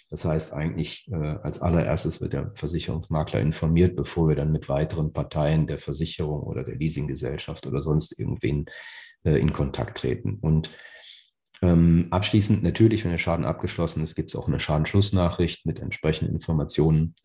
[0.08, 5.12] Das heißt eigentlich, äh, als allererstes wird der Versicherungsmakler informiert, bevor wir dann mit weiteren
[5.12, 8.66] Parteien der Versicherung oder der Leasinggesellschaft oder sonst irgendwen
[9.24, 10.38] äh, in Kontakt treten.
[10.40, 10.70] Und
[11.60, 16.34] ähm, abschließend natürlich, wenn der Schaden abgeschlossen ist, gibt es auch eine Schadenschlussnachricht mit entsprechenden
[16.34, 17.16] Informationen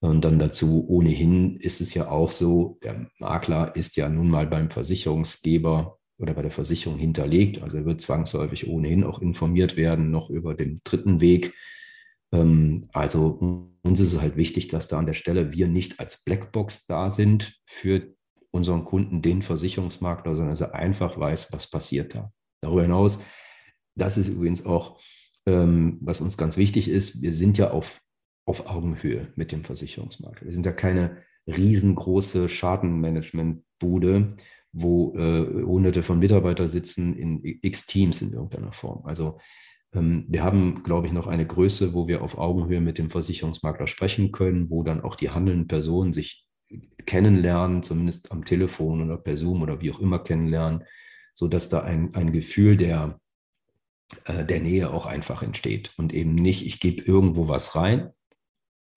[0.00, 4.46] und dann dazu, ohnehin ist es ja auch so, der Makler ist ja nun mal
[4.46, 7.62] beim Versicherungsgeber oder bei der Versicherung hinterlegt.
[7.62, 11.54] Also er wird zwangsläufig ohnehin auch informiert werden, noch über den dritten Weg.
[12.32, 16.22] Ähm, also uns ist es halt wichtig, dass da an der Stelle wir nicht als
[16.22, 18.14] Blackbox da sind für
[18.50, 22.32] unseren Kunden, den Versicherungsmakler, sondern dass er einfach weiß, was passiert da.
[22.60, 23.24] Darüber hinaus,
[23.96, 25.00] das ist übrigens auch,
[25.46, 28.00] ähm, was uns ganz wichtig ist, wir sind ja auf
[28.48, 30.46] auf Augenhöhe mit dem Versicherungsmakler.
[30.46, 34.36] Wir sind ja keine riesengroße Schadenmanagementbude,
[34.72, 39.04] wo äh, hunderte von Mitarbeitern sitzen in x Teams in irgendeiner Form.
[39.04, 39.38] Also
[39.92, 43.86] ähm, wir haben, glaube ich, noch eine Größe, wo wir auf Augenhöhe mit dem Versicherungsmakler
[43.86, 46.46] sprechen können, wo dann auch die handelnden Personen sich
[47.04, 50.84] kennenlernen, zumindest am Telefon oder per Zoom oder wie auch immer kennenlernen,
[51.34, 53.20] sodass da ein, ein Gefühl der,
[54.24, 58.10] äh, der Nähe auch einfach entsteht und eben nicht, ich gebe irgendwo was rein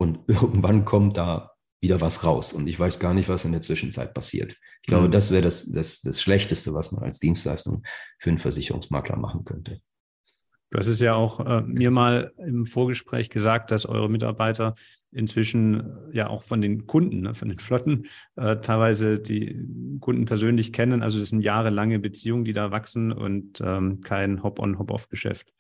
[0.02, 3.62] und irgendwann kommt da wieder was raus und ich weiß gar nicht, was in der
[3.62, 4.58] Zwischenzeit passiert.
[4.82, 5.12] Ich glaube, mhm.
[5.12, 7.84] das wäre das, das, das Schlechteste, was man als Dienstleistung
[8.20, 9.80] für einen Versicherungsmakler machen könnte.
[10.72, 14.76] Du hast es ja auch äh, mir mal im Vorgespräch gesagt, dass eure Mitarbeiter
[15.12, 19.60] inzwischen äh, ja auch von den Kunden, ne, von den Flotten, äh, teilweise die
[20.00, 21.04] Kunden persönlich kennen.
[21.04, 25.52] Also das sind jahrelange Beziehungen, die da wachsen und ähm, kein Hop-on, Hop-off-Geschäft.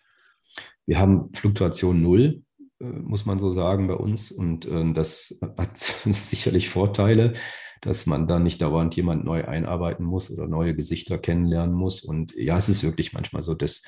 [0.86, 2.44] Wir haben Fluktuation null.
[2.82, 4.32] Äh, muss man so sagen, bei uns.
[4.32, 7.34] Und äh, das hat sicherlich Vorteile,
[7.82, 12.02] dass man da nicht dauernd jemand neu einarbeiten muss oder neue Gesichter kennenlernen muss.
[12.02, 13.84] Und ja, es ist wirklich manchmal so, dass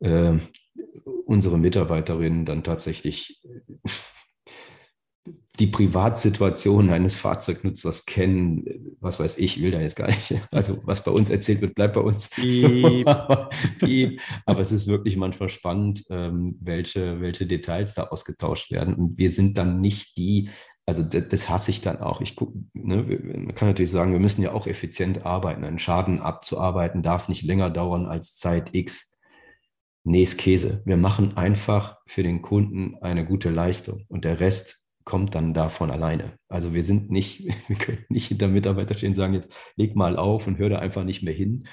[0.00, 0.34] äh,
[1.26, 3.42] unsere Mitarbeiterinnen dann tatsächlich
[5.58, 10.34] die Privatsituation eines Fahrzeugnutzers kennen, was weiß ich, will da jetzt gar nicht.
[10.50, 12.30] Also was bei uns erzählt wird, bleibt bei uns.
[12.30, 13.06] Piep.
[13.78, 14.20] Piep.
[14.46, 18.94] Aber es ist wirklich manchmal spannend, ähm, welche, welche Details da ausgetauscht werden.
[18.94, 20.48] Und wir sind dann nicht die,
[20.86, 22.22] Also das, das hasse ich dann auch.
[22.22, 25.64] Ich guck, ne, man kann natürlich sagen, wir müssen ja auch effizient arbeiten.
[25.64, 29.18] Ein Schaden abzuarbeiten darf nicht länger dauern als Zeit X.
[30.04, 30.82] Nee, Käse.
[30.86, 35.90] Wir machen einfach für den Kunden eine gute Leistung und der Rest kommt dann davon
[35.90, 36.38] alleine.
[36.48, 40.16] Also wir sind nicht, wir können nicht hinter Mitarbeiter stehen und sagen, jetzt leg mal
[40.16, 41.66] auf und hör da einfach nicht mehr hin.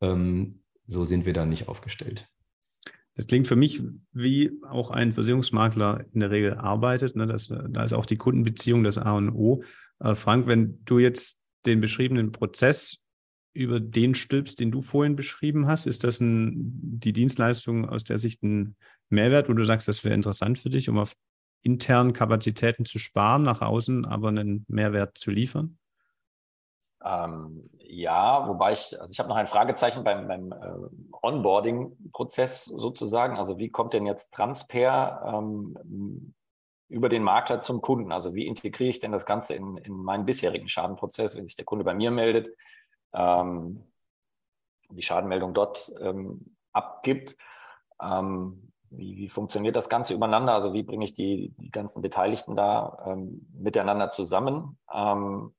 [0.00, 2.28] Ähm, so sind wir da nicht aufgestellt.
[3.14, 7.16] Das klingt für mich, wie auch ein Versicherungsmakler in der Regel arbeitet.
[7.16, 7.26] Ne?
[7.26, 9.62] Das, da ist auch die Kundenbeziehung das A und O.
[10.00, 12.98] Äh, Frank, wenn du jetzt den beschriebenen Prozess
[13.54, 18.18] über den stülpst, den du vorhin beschrieben hast, ist das ein, die Dienstleistung aus der
[18.18, 18.76] Sicht ein
[19.08, 21.14] Mehrwert, wo du sagst, das wäre interessant für dich, um auf
[21.62, 25.78] internen Kapazitäten zu sparen, nach außen aber einen Mehrwert zu liefern?
[27.04, 33.36] Ähm, ja, wobei ich, also ich habe noch ein Fragezeichen beim, beim äh, Onboarding-Prozess sozusagen.
[33.36, 36.34] Also wie kommt denn jetzt Transper ähm,
[36.88, 38.10] über den Makler zum Kunden?
[38.10, 41.64] Also wie integriere ich denn das Ganze in, in meinen bisherigen Schadenprozess, wenn sich der
[41.64, 42.56] Kunde bei mir meldet,
[43.12, 43.84] ähm,
[44.90, 47.36] die Schadenmeldung dort ähm, abgibt?
[48.90, 50.54] Wie, wie, funktioniert das Ganze übereinander?
[50.54, 54.78] Also wie bringe ich die, die ganzen Beteiligten da ähm, miteinander zusammen?
[54.92, 55.52] Ähm,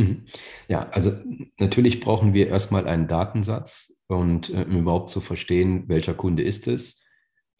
[0.00, 0.24] Mhm.
[0.68, 1.12] Ja, also
[1.58, 6.68] natürlich brauchen wir erstmal einen Datensatz und äh, um überhaupt zu verstehen, welcher Kunde ist
[6.68, 7.04] es,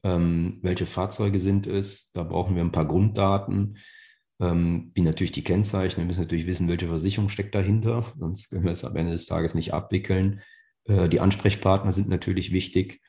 [0.04, 2.12] ähm, welche Fahrzeuge sind es.
[2.12, 3.78] Da brauchen wir ein paar Grunddaten,
[4.40, 5.98] ähm, wie natürlich die Kennzeichen.
[5.98, 9.26] Wir müssen natürlich wissen, welche Versicherung steckt dahinter, sonst können wir es am Ende des
[9.26, 10.40] Tages nicht abwickeln.
[10.84, 13.02] Äh, die Ansprechpartner sind natürlich wichtig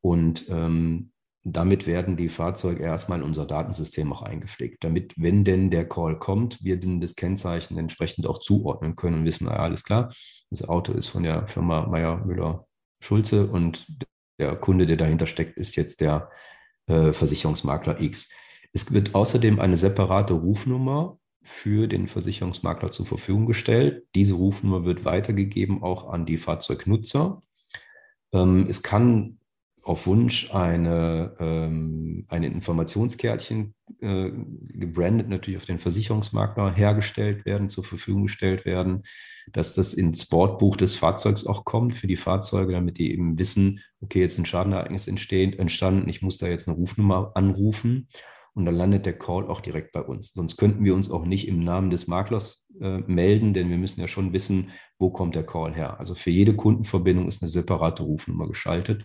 [0.00, 1.12] und ähm,
[1.44, 6.18] damit werden die Fahrzeuge erstmal in unser Datensystem auch eingepflegt, damit, wenn denn der Call
[6.18, 10.12] kommt, wir denn das Kennzeichen entsprechend auch zuordnen können und wissen, naja, alles klar,
[10.50, 12.66] das Auto ist von der Firma Meyer Müller
[13.00, 13.86] Schulze und
[14.38, 16.30] der Kunde, der dahinter steckt, ist jetzt der
[16.86, 18.30] äh, Versicherungsmakler X.
[18.72, 24.06] Es wird außerdem eine separate Rufnummer für den Versicherungsmakler zur Verfügung gestellt.
[24.14, 27.42] Diese Rufnummer wird weitergegeben auch an die Fahrzeugnutzer.
[28.32, 29.38] Ähm, es kann
[29.82, 34.30] auf Wunsch eine, ähm, ein Informationskärtchen, äh,
[34.74, 39.02] gebrandet natürlich auf den Versicherungsmakler, hergestellt werden, zur Verfügung gestellt werden,
[39.52, 43.80] dass das ins Bordbuch des Fahrzeugs auch kommt für die Fahrzeuge, damit die eben wissen,
[44.00, 48.08] okay, jetzt ein Schadenereignis entstehen, entstanden, ich muss da jetzt eine Rufnummer anrufen
[48.54, 50.32] und dann landet der Call auch direkt bei uns.
[50.32, 54.00] Sonst könnten wir uns auch nicht im Namen des Maklers äh, melden, denn wir müssen
[54.00, 55.98] ja schon wissen, wo kommt der Call her.
[55.98, 59.04] Also für jede Kundenverbindung ist eine separate Rufnummer geschaltet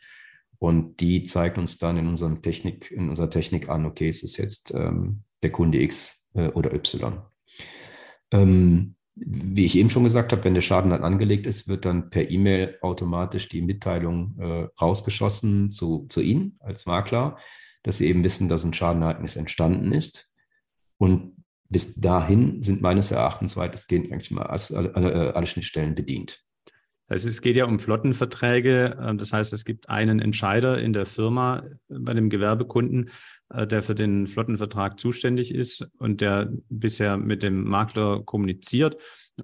[0.64, 4.38] und die zeigt uns dann in, unserem Technik, in unserer Technik an, okay, es ist
[4.38, 7.22] jetzt ähm, der Kunde X äh, oder Y.
[8.32, 12.10] Ähm, wie ich eben schon gesagt habe, wenn der Schaden dann angelegt ist, wird dann
[12.10, 17.38] per E-Mail automatisch die Mitteilung äh, rausgeschossen zu, zu Ihnen als Makler,
[17.84, 20.32] dass Sie eben wissen, dass ein Schadenereignis entstanden ist.
[20.98, 26.42] Und bis dahin sind meines Erachtens weitestgehend eigentlich mal alle, alle, alle Schnittstellen bedient.
[27.08, 28.98] Also es geht ja um Flottenverträge.
[29.02, 33.10] Ähm, das heißt, es gibt einen Entscheider in der Firma äh, bei dem Gewerbekunden,
[33.50, 38.98] äh, der für den Flottenvertrag zuständig ist und der bisher mit dem Makler kommuniziert.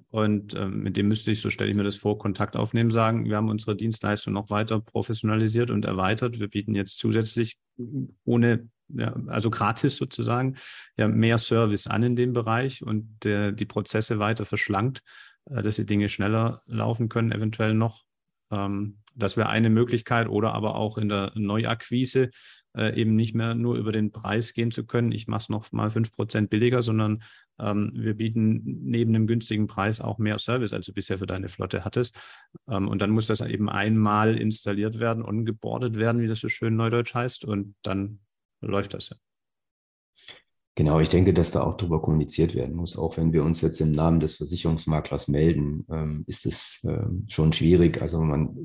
[0.08, 3.24] Und ähm, mit dem müsste ich, so stelle ich mir das vor, Kontakt aufnehmen, sagen,
[3.26, 6.38] wir haben unsere Dienstleistung noch weiter professionalisiert und erweitert.
[6.38, 7.58] Wir bieten jetzt zusätzlich
[8.24, 10.56] ohne ja, also gratis sozusagen,
[10.96, 15.02] ja, mehr Service an in dem Bereich und der, die Prozesse weiter verschlankt.
[15.48, 18.04] Äh, dass die Dinge schneller laufen können, eventuell noch.
[18.50, 22.30] Ähm, das wäre eine Möglichkeit oder aber auch in der Neuakquise
[22.76, 25.12] äh, eben nicht mehr nur über den Preis gehen zu können.
[25.12, 27.22] Ich mache es noch mal fünf Prozent billiger, sondern
[27.58, 31.48] ähm, wir bieten neben dem günstigen Preis auch mehr Service, als du bisher für deine
[31.48, 32.16] Flotte hattest.
[32.68, 36.48] Ähm, und dann muss das eben einmal installiert werden und gebordet werden, wie das so
[36.48, 37.44] schön neudeutsch heißt.
[37.44, 38.20] Und dann
[38.60, 39.16] läuft das ja.
[40.80, 42.96] Genau, ich denke, dass da auch darüber kommuniziert werden muss.
[42.96, 47.52] Auch wenn wir uns jetzt im Namen des Versicherungsmaklers melden, ähm, ist es ähm, schon
[47.52, 48.00] schwierig.
[48.00, 48.56] Also man,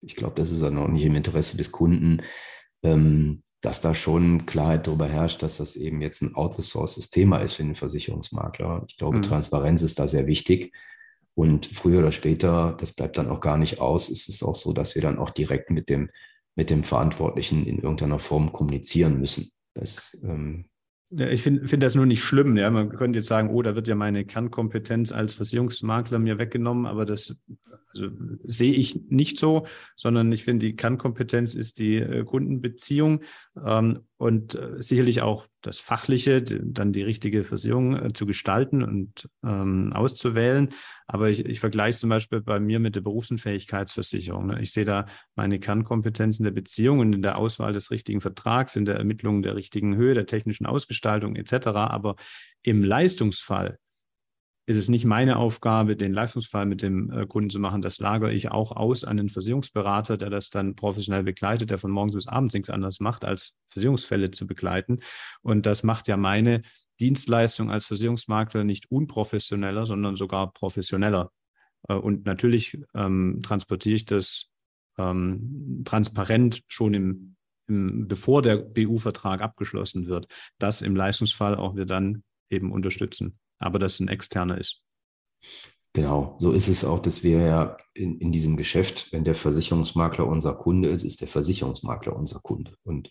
[0.00, 2.22] ich glaube, das ist dann auch nicht im Interesse des Kunden,
[2.82, 7.54] ähm, dass da schon Klarheit darüber herrscht, dass das eben jetzt ein outgesourcedes Thema ist
[7.54, 8.84] für den Versicherungsmakler.
[8.88, 9.22] Ich glaube, mhm.
[9.22, 10.74] Transparenz ist da sehr wichtig.
[11.34, 14.72] Und früher oder später, das bleibt dann auch gar nicht aus, ist es auch so,
[14.72, 16.10] dass wir dann auch direkt mit dem,
[16.56, 19.52] mit dem Verantwortlichen in irgendeiner Form kommunizieren müssen.
[19.74, 20.64] Das ähm,
[21.16, 22.56] ich finde find das nur nicht schlimm.
[22.56, 22.70] Ja?
[22.70, 27.04] Man könnte jetzt sagen, oh, da wird ja meine Kernkompetenz als Versicherungsmakler mir weggenommen, aber
[27.04, 27.36] das
[27.92, 28.08] also,
[28.44, 33.20] sehe ich nicht so, sondern ich finde, die Kernkompetenz ist die äh, Kundenbeziehung
[33.64, 39.28] ähm, und äh, sicherlich auch das Fachliche, dann die richtige Versicherung äh, zu gestalten und
[39.44, 40.70] ähm, auszuwählen.
[41.12, 44.46] Aber ich, ich vergleiche zum Beispiel bei mir mit der Berufsunfähigkeitsversicherung.
[44.46, 44.62] Ne?
[44.62, 45.04] Ich sehe da
[45.34, 49.42] meine Kernkompetenz in der Beziehung und in der Auswahl des richtigen Vertrags, in der Ermittlung
[49.42, 51.66] der richtigen Höhe, der technischen Ausgestaltung etc.
[51.66, 52.16] Aber
[52.62, 53.78] im Leistungsfall
[54.64, 57.82] ist es nicht meine Aufgabe, den Leistungsfall mit dem äh, Kunden zu machen.
[57.82, 61.90] Das lagere ich auch aus an den Versicherungsberater, der das dann professionell begleitet, der von
[61.90, 65.00] morgens bis abends nichts anderes macht, als Versicherungsfälle zu begleiten.
[65.42, 66.62] Und das macht ja meine
[67.00, 71.30] Dienstleistung als Versicherungsmakler nicht unprofessioneller, sondern sogar professioneller.
[71.88, 74.48] Äh, und natürlich ähm, transportiere ich das
[74.98, 77.36] ähm, transparent schon im,
[77.68, 80.26] im, bevor der BU-Vertrag abgeschlossen wird,
[80.58, 84.82] dass im Leistungsfall auch wir dann eben unterstützen aber dass ein externer ist.
[85.94, 90.26] Genau, so ist es auch, dass wir ja in, in diesem Geschäft, wenn der Versicherungsmakler
[90.26, 92.76] unser Kunde ist, ist der Versicherungsmakler unser Kunde.
[92.82, 93.10] Und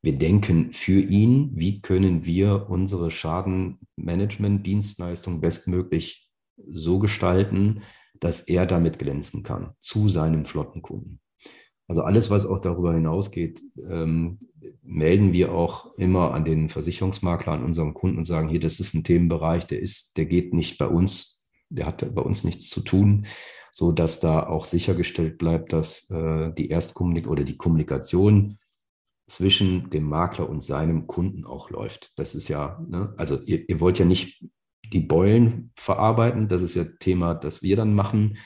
[0.00, 6.30] wir denken für ihn, wie können wir unsere Schadenmanagement-Dienstleistung bestmöglich
[6.70, 7.82] so gestalten,
[8.20, 11.20] dass er damit glänzen kann zu seinem Flottenkunden.
[11.88, 14.38] Also alles, was auch darüber hinausgeht, ähm,
[14.82, 18.94] melden wir auch immer an den Versicherungsmakler, an unseren Kunden und sagen, hier, das ist
[18.94, 22.82] ein Themenbereich, der ist, der geht nicht bei uns, der hat bei uns nichts zu
[22.82, 23.26] tun,
[23.72, 28.58] so dass da auch sichergestellt bleibt, dass äh, die Erstkommunikation oder die Kommunikation
[29.28, 32.12] zwischen dem Makler und seinem Kunden auch läuft.
[32.16, 34.44] Das ist ja, ne, also ihr, ihr wollt ja nicht
[34.92, 38.38] die Beulen verarbeiten, das ist ja Thema, das wir dann machen,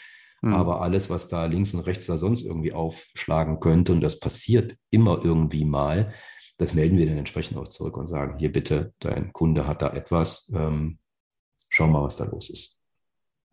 [0.43, 0.55] Mhm.
[0.55, 4.77] Aber alles, was da links und rechts da sonst irgendwie aufschlagen könnte, und das passiert
[4.91, 6.13] immer irgendwie mal,
[6.59, 9.93] das melden wir dann entsprechend auch zurück und sagen, hier bitte, dein Kunde hat da
[9.93, 10.99] etwas, ähm,
[11.69, 12.81] schau mal, was da los ist.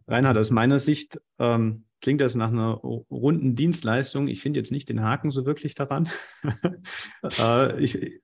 [0.08, 4.28] Reinhard, aus meiner Sicht ähm, klingt das nach einer runden Dienstleistung.
[4.28, 6.10] Ich finde jetzt nicht den Haken so wirklich daran.
[7.40, 8.22] äh, ich,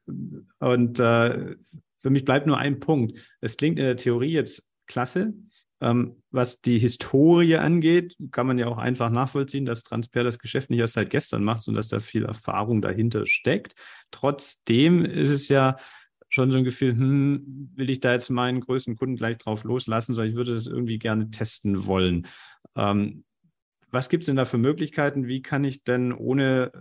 [0.60, 1.56] und äh,
[2.02, 3.18] für mich bleibt nur ein Punkt.
[3.42, 5.34] Es klingt in der Theorie jetzt klasse,
[5.82, 10.70] ähm, was die Historie angeht, kann man ja auch einfach nachvollziehen, dass Transper das Geschäft
[10.70, 13.76] nicht erst seit gestern macht, sondern dass da viel Erfahrung dahinter steckt.
[14.12, 15.78] Trotzdem ist es ja
[16.30, 20.16] schon so ein Gefühl, hm, will ich da jetzt meinen größten Kunden gleich drauf loslassen,
[20.16, 22.28] sondern ich würde das irgendwie gerne testen wollen.
[22.76, 23.24] Ähm,
[23.96, 25.26] was gibt es denn da für Möglichkeiten?
[25.26, 26.72] Wie kann ich denn ohne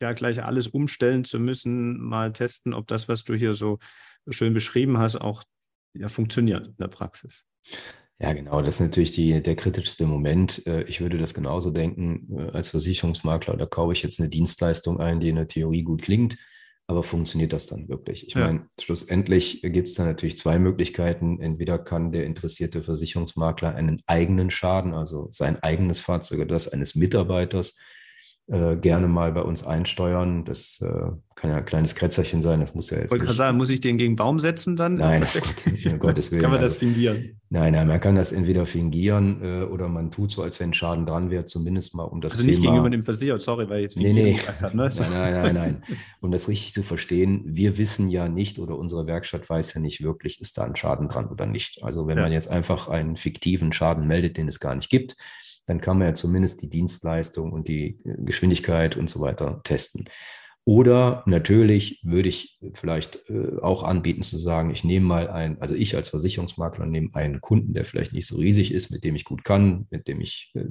[0.00, 3.78] ja gleich alles umstellen zu müssen, mal testen, ob das, was du hier so
[4.28, 5.44] schön beschrieben hast, auch
[5.94, 7.44] ja, funktioniert in der Praxis?
[8.18, 8.62] Ja, genau.
[8.62, 10.66] Das ist natürlich die, der kritischste Moment.
[10.66, 12.28] Äh, ich würde das genauso denken.
[12.36, 16.02] Äh, als Versicherungsmakler, da kaufe ich jetzt eine Dienstleistung ein, die in der Theorie gut
[16.02, 16.38] klingt,
[16.86, 18.26] aber funktioniert das dann wirklich?
[18.26, 18.46] Ich ja.
[18.46, 21.40] meine, schlussendlich gibt es da natürlich zwei Möglichkeiten.
[21.40, 26.94] Entweder kann der interessierte Versicherungsmakler einen eigenen Schaden, also sein eigenes Fahrzeug oder das eines
[26.94, 27.76] Mitarbeiters,
[28.52, 30.44] äh, gerne mal bei uns einsteuern.
[30.44, 32.60] Das äh, kann ja ein kleines Krätzerchen sein.
[32.60, 33.06] Das muss ja jetzt.
[33.06, 34.96] Ich wollte gerade sagen, muss ich den gegen Baum setzen dann?
[34.96, 35.24] Nein,
[35.86, 36.42] um Gottes Willen.
[36.42, 37.40] kann man das also, fingieren?
[37.48, 41.06] Nein, nein, man kann das entweder fingieren äh, oder man tut so, als wenn Schaden
[41.06, 42.50] dran wäre, zumindest mal um das also Thema.
[42.50, 44.34] Also nicht gegenüber dem Versicherer, sorry, weil ich jetzt nee, nee.
[44.34, 44.76] gesagt habe.
[44.76, 44.90] Ne?
[44.98, 45.82] Nein, nein, nein, nein.
[46.20, 50.02] Um das richtig zu verstehen, wir wissen ja nicht oder unsere Werkstatt weiß ja nicht
[50.02, 51.82] wirklich, ist da ein Schaden dran oder nicht.
[51.82, 52.24] Also wenn ja.
[52.24, 55.16] man jetzt einfach einen fiktiven Schaden meldet, den es gar nicht gibt,
[55.66, 60.04] dann kann man ja zumindest die Dienstleistung und die äh, Geschwindigkeit und so weiter testen.
[60.64, 65.74] Oder natürlich würde ich vielleicht äh, auch anbieten zu sagen, ich nehme mal einen, also
[65.74, 69.24] ich als Versicherungsmakler nehme einen Kunden, der vielleicht nicht so riesig ist, mit dem ich
[69.24, 70.66] gut kann, mit dem ich, äh,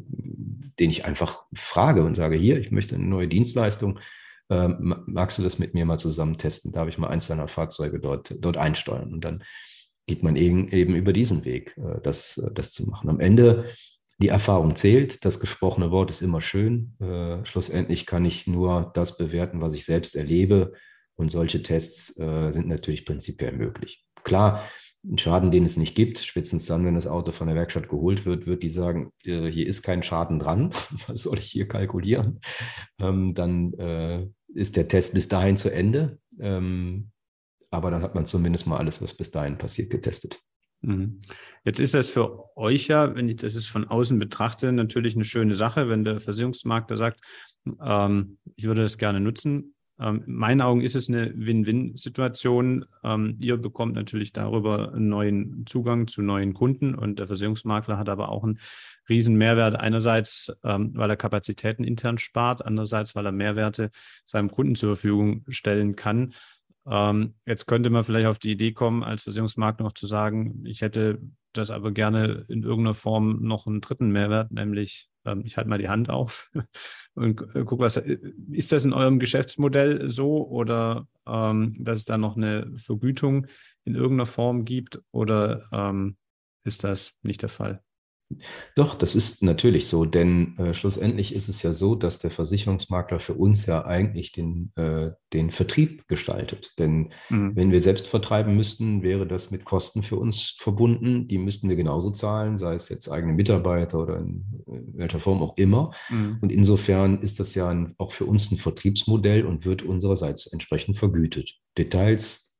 [0.80, 4.00] den ich einfach frage und sage, hier, ich möchte eine neue Dienstleistung.
[4.50, 6.72] Ähm, magst du das mit mir mal zusammen testen?
[6.72, 9.14] Darf ich mal eins deiner Fahrzeuge dort, dort einsteuern?
[9.14, 9.44] Und dann
[10.08, 13.10] geht man eben, eben über diesen Weg, das, das zu machen.
[13.10, 13.66] Am Ende
[14.22, 16.96] die Erfahrung zählt, das gesprochene Wort ist immer schön.
[17.00, 20.74] Äh, schlussendlich kann ich nur das bewerten, was ich selbst erlebe.
[21.16, 24.06] Und solche Tests äh, sind natürlich prinzipiell möglich.
[24.24, 24.64] Klar,
[25.04, 28.26] ein Schaden, den es nicht gibt, spätestens dann, wenn das Auto von der Werkstatt geholt
[28.26, 30.72] wird, wird die sagen, äh, hier ist kein Schaden dran,
[31.08, 32.40] was soll ich hier kalkulieren?
[33.00, 36.20] Ähm, dann äh, ist der Test bis dahin zu Ende.
[36.40, 37.12] Ähm,
[37.72, 40.40] aber dann hat man zumindest mal alles, was bis dahin passiert, getestet.
[40.82, 41.20] Mhm.
[41.64, 45.24] Jetzt ist das für euch ja, wenn ich das jetzt von außen betrachte, natürlich eine
[45.24, 47.22] schöne Sache, wenn der Versicherungsmakler sagt,
[47.84, 49.76] ähm, ich würde das gerne nutzen.
[50.00, 52.86] Ähm, in meinen Augen ist es eine Win-Win-Situation.
[53.04, 58.10] Ähm, ihr bekommt natürlich darüber einen neuen Zugang zu neuen Kunden und der Versicherungsmakler hat
[58.10, 58.60] aber auch einen
[59.08, 59.76] riesen Mehrwert.
[59.76, 63.92] Einerseits, ähm, weil er Kapazitäten intern spart, andererseits, weil er Mehrwerte
[64.26, 66.34] seinem Kunden zur Verfügung stellen kann.
[66.90, 70.82] Ähm, jetzt könnte man vielleicht auf die Idee kommen, als Versicherungsmakler noch zu sagen, ich
[70.82, 71.20] hätte
[71.54, 75.78] das aber gerne in irgendeiner Form noch einen dritten Mehrwert, nämlich ähm, ich halte mal
[75.78, 76.50] die Hand auf
[77.14, 82.18] und äh, guck, was ist das in eurem Geschäftsmodell so oder ähm, dass es da
[82.18, 83.48] noch eine Vergütung
[83.84, 86.18] in irgendeiner Form gibt oder ähm,
[86.64, 87.84] ist das nicht der Fall?
[88.76, 93.20] Doch, das ist natürlich so, denn äh, schlussendlich ist es ja so, dass der Versicherungsmakler
[93.20, 96.74] für uns ja eigentlich den, äh, den Vertrieb gestaltet.
[96.80, 97.56] Denn mhm.
[97.56, 101.28] wenn wir selbst vertreiben müssten, wäre das mit Kosten für uns verbunden.
[101.28, 105.42] Die müssten wir genauso zahlen, sei es jetzt eigene Mitarbeiter oder in, in welcher Form
[105.42, 105.92] auch immer.
[106.10, 106.38] Mhm.
[106.42, 110.98] Und insofern ist das ja ein, auch für uns ein Vertriebsmodell und wird unsererseits entsprechend
[110.98, 111.58] vergütet.
[111.78, 112.51] Details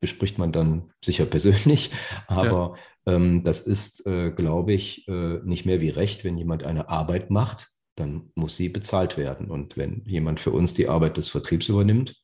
[0.00, 1.90] bespricht man dann sicher persönlich,
[2.26, 2.76] aber
[3.06, 3.14] ja.
[3.14, 6.24] ähm, das ist, äh, glaube ich, äh, nicht mehr wie recht.
[6.24, 9.50] Wenn jemand eine Arbeit macht, dann muss sie bezahlt werden.
[9.50, 12.14] Und wenn jemand für uns die Arbeit des Vertriebs übernimmt,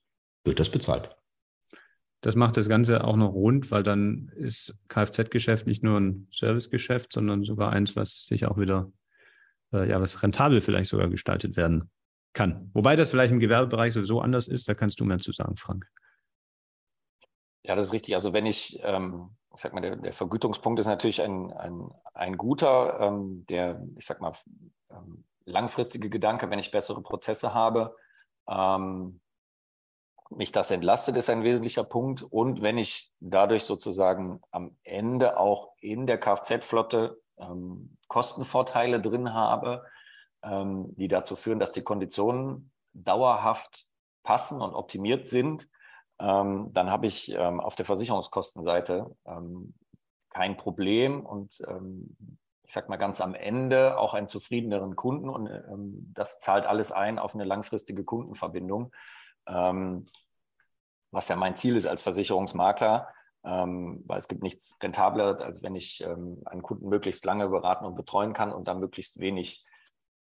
[0.45, 1.17] wird das bezahlt.
[2.21, 7.13] Das macht das Ganze auch noch rund, weil dann ist Kfz-Geschäft nicht nur ein Servicegeschäft,
[7.13, 8.93] sondern sogar eins, was sich auch wieder,
[9.73, 11.91] äh, ja, was rentabel vielleicht sogar gestaltet werden
[12.33, 12.71] kann.
[12.75, 15.87] Wobei das vielleicht im Gewerbebereich sowieso anders ist, da kannst du mehr zu sagen, Frank.
[17.63, 18.15] Ja, das ist richtig.
[18.15, 22.37] Also wenn ich, ähm, ich sag mal, der, der, Vergütungspunkt ist natürlich ein, ein, ein
[22.37, 24.33] guter, ähm, der, ich sag mal,
[24.91, 27.97] ähm, langfristige Gedanke, wenn ich bessere Prozesse habe,
[28.49, 29.21] ähm,
[30.31, 32.23] mich das entlastet, ist ein wesentlicher Punkt.
[32.23, 39.85] Und wenn ich dadurch sozusagen am Ende auch in der Kfz-Flotte ähm, Kostenvorteile drin habe,
[40.43, 43.87] ähm, die dazu führen, dass die Konditionen dauerhaft
[44.23, 45.69] passen und optimiert sind,
[46.23, 49.75] ähm, dann habe ich ähm, auf der Versicherungskostenseite ähm,
[50.31, 52.17] kein Problem und ähm,
[52.63, 56.93] ich sage mal ganz am Ende auch einen zufriedeneren Kunden und ähm, das zahlt alles
[56.93, 58.93] ein auf eine langfristige Kundenverbindung,
[59.49, 60.07] ähm,
[61.11, 63.09] was ja mein Ziel ist als Versicherungsmakler.
[63.43, 68.35] weil es gibt nichts Rentableres, als wenn ich einen Kunden möglichst lange beraten und betreuen
[68.35, 69.67] kann und da möglichst wenig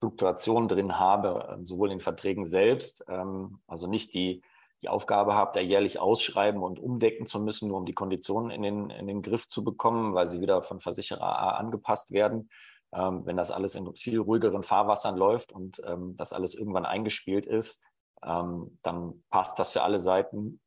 [0.00, 4.42] Fluktuation drin habe, sowohl in Verträgen selbst, also nicht die
[4.82, 8.62] die Aufgabe habe, da jährlich ausschreiben und umdecken zu müssen, nur um die Konditionen in
[8.62, 12.50] den, in den Griff zu bekommen, weil sie wieder von Versicherer A angepasst werden.
[12.92, 17.46] Ähm, wenn das alles in viel ruhigeren Fahrwassern läuft und ähm, das alles irgendwann eingespielt
[17.46, 17.82] ist,
[18.24, 20.60] ähm, dann passt das für alle Seiten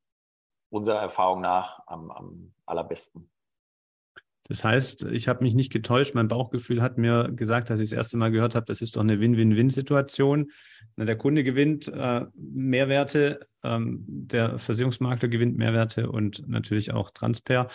[0.70, 3.30] unserer Erfahrung nach am, am allerbesten.
[4.50, 6.16] Das heißt, ich habe mich nicht getäuscht.
[6.16, 9.02] Mein Bauchgefühl hat mir gesagt, dass ich das erste Mal gehört habe, das ist doch
[9.02, 10.52] eine Win-Win-Win-Situation.
[10.98, 17.70] Der Kunde gewinnt äh, Mehrwerte, ähm, der Versicherungsmakler gewinnt Mehrwerte und natürlich auch Transper.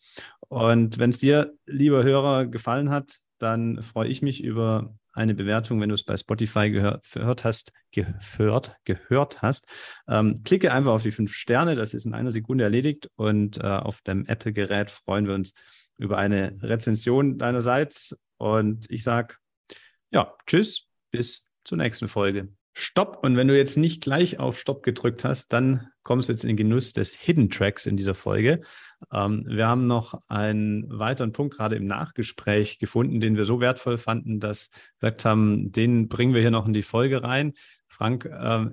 [0.48, 5.82] Und wenn es dir, lieber Hörer, gefallen hat, dann freue ich mich über eine Bewertung,
[5.82, 9.68] wenn du es bei Spotify gehört, hast, gehört, gehört hast.
[10.08, 13.64] Ähm, klicke einfach auf die fünf Sterne, das ist in einer Sekunde erledigt und äh,
[13.64, 15.54] auf dem Apple-Gerät freuen wir uns
[15.98, 18.18] über eine Rezension deinerseits.
[18.38, 19.36] Und ich sage,
[20.12, 22.57] ja, tschüss, bis zur nächsten Folge.
[22.80, 23.24] Stopp.
[23.24, 26.50] Und wenn du jetzt nicht gleich auf Stopp gedrückt hast, dann kommst du jetzt in
[26.50, 28.62] den Genuss des Hidden Tracks in dieser Folge.
[29.12, 33.98] Ähm, wir haben noch einen weiteren Punkt gerade im Nachgespräch gefunden, den wir so wertvoll
[33.98, 34.70] fanden, dass
[35.00, 37.54] wir gesagt haben, den bringen wir hier noch in die Folge rein.
[37.88, 38.68] Frank äh,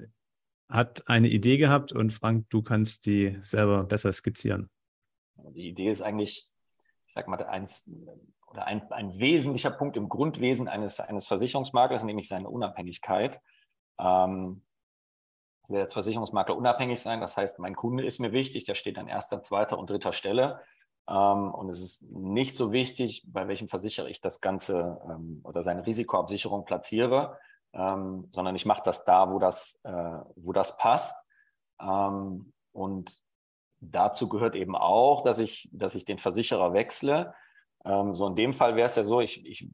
[0.68, 4.68] hat eine Idee gehabt und Frank, du kannst die selber besser skizzieren.
[5.55, 6.50] Die Idee ist eigentlich,
[7.07, 7.88] ich sag mal, eins
[8.48, 13.40] oder ein, ein wesentlicher Punkt im Grundwesen eines, eines Versicherungsmaklers, nämlich seine Unabhängigkeit.
[13.99, 14.62] Ähm,
[15.64, 17.20] ich will als Versicherungsmakler unabhängig sein.
[17.20, 20.61] Das heißt, mein Kunde ist mir wichtig, der steht an erster, zweiter und dritter Stelle.
[21.09, 25.62] Ähm, und es ist nicht so wichtig, bei welchem Versicherer ich das Ganze ähm, oder
[25.62, 27.38] seine Risikoabsicherung platziere,
[27.72, 31.16] ähm, sondern ich mache das da, wo das, äh, wo das passt.
[31.80, 33.22] Ähm, und
[33.80, 37.34] dazu gehört eben auch, dass ich, dass ich den Versicherer wechsle.
[37.84, 39.68] Ähm, so in dem Fall wäre es ja so, ich, ich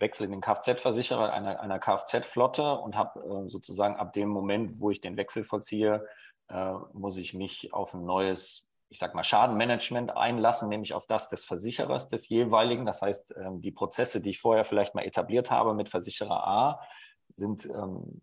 [0.00, 4.90] ähm, wechsle den Kfz-Versicherer einer, einer Kfz-Flotte und habe äh, sozusagen ab dem Moment, wo
[4.90, 6.06] ich den Wechsel vollziehe,
[6.48, 11.28] äh, muss ich mich auf ein neues, ich sag mal, Schadenmanagement einlassen, nämlich auf das
[11.28, 12.86] des Versicherers des jeweiligen.
[12.86, 16.80] Das heißt, äh, die Prozesse, die ich vorher vielleicht mal etabliert habe mit Versicherer A,
[17.28, 18.20] sind ähm,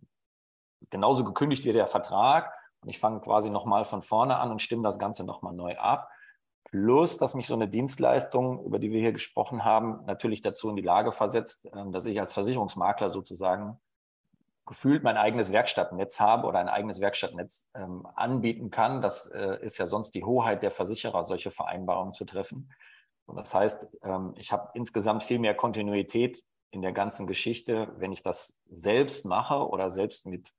[0.90, 2.54] genauso gekündigt wie der Vertrag.
[2.82, 6.10] Und ich fange quasi nochmal von vorne an und stimme das Ganze nochmal neu ab.
[6.70, 10.76] Plus, dass mich so eine Dienstleistung, über die wir hier gesprochen haben, natürlich dazu in
[10.76, 13.80] die Lage versetzt, ähm, dass ich als Versicherungsmakler sozusagen
[14.66, 19.02] gefühlt mein eigenes Werkstattnetz habe oder ein eigenes Werkstattnetz ähm, anbieten kann.
[19.02, 22.70] Das äh, ist ja sonst die Hoheit der Versicherer, solche Vereinbarungen zu treffen.
[23.28, 28.12] Und das heißt, ähm, ich habe insgesamt viel mehr Kontinuität in der ganzen Geschichte, wenn
[28.12, 30.54] ich das selbst mache oder selbst mit,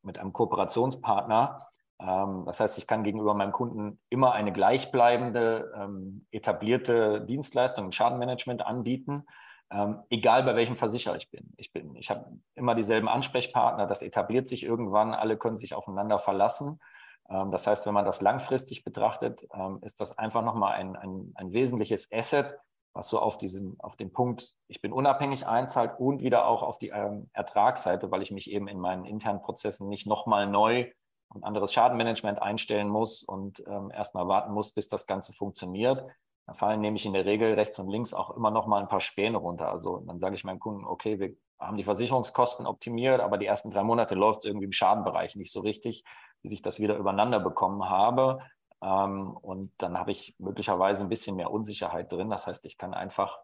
[0.00, 1.69] mit einem Kooperationspartner
[2.02, 8.64] das heißt, ich kann gegenüber meinem Kunden immer eine gleichbleibende, ähm, etablierte Dienstleistung im Schadenmanagement
[8.64, 9.26] anbieten,
[9.70, 11.52] ähm, egal bei welchem Versicherer ich bin.
[11.58, 16.18] Ich bin, ich habe immer dieselben Ansprechpartner, das etabliert sich irgendwann, alle können sich aufeinander
[16.18, 16.80] verlassen.
[17.28, 19.46] das heißt, wenn man das langfristig betrachtet,
[19.82, 22.58] ist das einfach nochmal ein, ein, ein wesentliches Asset,
[22.92, 26.78] was so auf diesen, auf den Punkt, ich bin unabhängig einzahlt und wieder auch auf
[26.78, 30.90] die ähm, Ertragsseite, weil ich mich eben in meinen internen Prozessen nicht nochmal neu
[31.34, 36.04] ein anderes Schadenmanagement einstellen muss und ähm, erstmal warten muss, bis das Ganze funktioniert.
[36.46, 39.00] Da fallen nämlich in der Regel rechts und links auch immer noch mal ein paar
[39.00, 39.68] Späne runter.
[39.68, 43.70] Also dann sage ich meinem Kunden, okay, wir haben die Versicherungskosten optimiert, aber die ersten
[43.70, 46.04] drei Monate läuft es irgendwie im Schadenbereich nicht so richtig,
[46.42, 48.40] bis ich das wieder übereinander bekommen habe.
[48.82, 52.30] Ähm, und dann habe ich möglicherweise ein bisschen mehr Unsicherheit drin.
[52.30, 53.38] Das heißt, ich kann einfach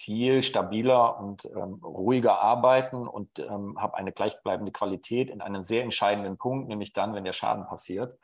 [0.00, 5.82] viel stabiler und ähm, ruhiger arbeiten und ähm, habe eine gleichbleibende Qualität in einem sehr
[5.82, 8.18] entscheidenden Punkt, nämlich dann, wenn der Schaden passiert.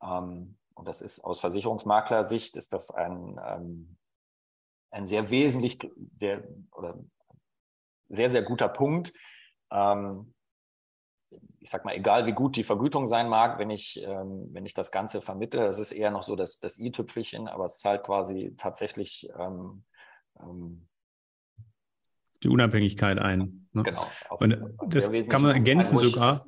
[0.00, 3.96] Ähm, und das ist aus Versicherungsmaklersicht ist das ein, ähm,
[4.92, 5.80] ein sehr wesentlich,
[6.14, 6.96] sehr oder
[8.08, 9.12] sehr, sehr guter Punkt.
[9.72, 10.32] Ähm,
[11.58, 14.74] ich sag mal, egal wie gut die Vergütung sein mag, wenn ich, ähm, wenn ich
[14.74, 18.54] das Ganze vermittle, es ist eher noch so das, das i-Tüpfelchen, aber es zahlt quasi
[18.56, 19.28] tatsächlich
[22.42, 23.68] die Unabhängigkeit ein.
[23.72, 23.82] Ne?
[23.82, 24.06] Genau.
[24.30, 24.58] Und
[24.88, 26.46] das kann man ergänzen sogar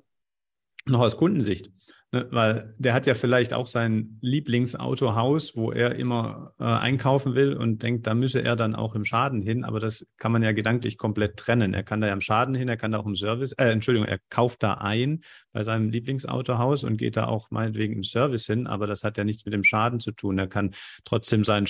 [0.86, 1.70] noch aus Kundensicht.
[2.11, 7.53] Ne, weil der hat ja vielleicht auch sein Lieblingsautohaus, wo er immer äh, einkaufen will
[7.53, 9.62] und denkt, da müsse er dann auch im Schaden hin.
[9.62, 11.74] Aber das kann man ja gedanklich komplett trennen.
[11.74, 14.09] Er kann da ja im Schaden hin, er kann da auch im Service, äh, Entschuldigung,
[14.09, 15.20] er kauft da ein
[15.53, 18.66] bei seinem Lieblingsautohaus und geht da auch meinetwegen im Service hin.
[18.66, 20.39] Aber das hat ja nichts mit dem Schaden zu tun.
[20.39, 20.70] Er kann
[21.05, 21.66] trotzdem seinen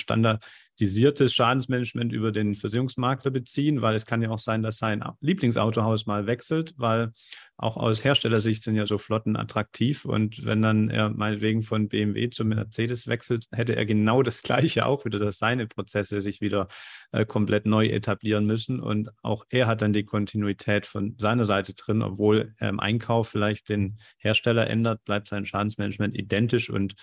[0.79, 6.05] standardisiertes Schadensmanagement über den Versicherungsmakler beziehen, weil es kann ja auch sein, dass sein Lieblingsautohaus
[6.05, 7.11] mal wechselt, weil
[7.57, 10.05] auch aus Herstellersicht sind ja so Flotten attraktiv.
[10.05, 14.85] Und wenn dann er meinetwegen von BMW zu Mercedes wechselt, hätte er genau das Gleiche
[14.85, 16.69] auch wieder, dass seine Prozesse sich wieder
[17.11, 18.79] äh, komplett neu etablieren müssen.
[18.79, 23.27] Und auch er hat dann die Kontinuität von seiner Seite drin, obwohl er im Einkauf
[23.27, 26.95] vielleicht den Hersteller ändert, bleibt sein Schadensmanagement identisch und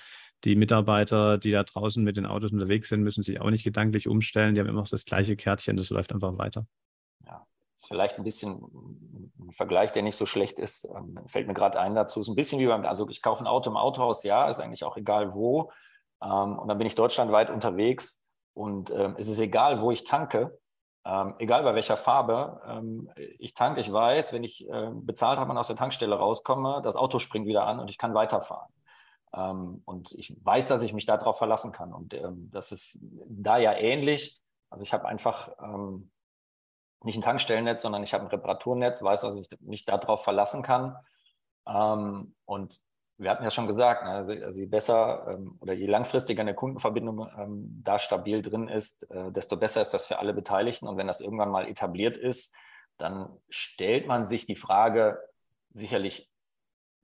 [0.46, 4.08] die Mitarbeiter, die da draußen mit den Autos unterwegs sind, müssen sich auch nicht gedanklich
[4.08, 4.54] umstellen.
[4.54, 6.66] Die haben immer noch das gleiche Kärtchen, das läuft einfach weiter.
[7.26, 7.44] Ja,
[7.76, 10.84] ist vielleicht ein bisschen ein Vergleich, der nicht so schlecht ist.
[10.84, 12.20] Ähm, fällt mir gerade ein dazu.
[12.20, 14.84] Ist ein bisschen wie beim, also ich kaufe ein Auto im Autohaus, ja, ist eigentlich
[14.84, 15.72] auch egal wo.
[16.22, 18.22] Ähm, und dann bin ich deutschlandweit unterwegs
[18.54, 20.56] und ähm, es ist egal, wo ich tanke,
[21.04, 22.60] ähm, egal bei welcher Farbe.
[22.68, 26.82] Ähm, ich tanke, ich weiß, wenn ich äh, bezahlt habe und aus der Tankstelle rauskomme,
[26.84, 28.72] das Auto springt wieder an und ich kann weiterfahren.
[29.36, 31.92] Ähm, und ich weiß, dass ich mich darauf verlassen kann.
[31.92, 32.16] Und
[32.52, 34.40] das ist da ja ähnlich.
[34.70, 35.50] Also ich habe einfach
[37.04, 40.96] nicht ein Tankstellennetz, sondern ich habe ein Reparaturnetz, weiß, dass ich mich darauf verlassen kann.
[41.66, 42.80] Ähm, und
[43.18, 46.54] wir hatten ja schon gesagt, ne, also, also je besser ähm, oder je langfristiger eine
[46.54, 50.86] Kundenverbindung ähm, da stabil drin ist, äh, desto besser ist das für alle Beteiligten.
[50.86, 52.54] Und wenn das irgendwann mal etabliert ist,
[52.98, 55.18] dann stellt man sich die Frage
[55.72, 56.30] sicherlich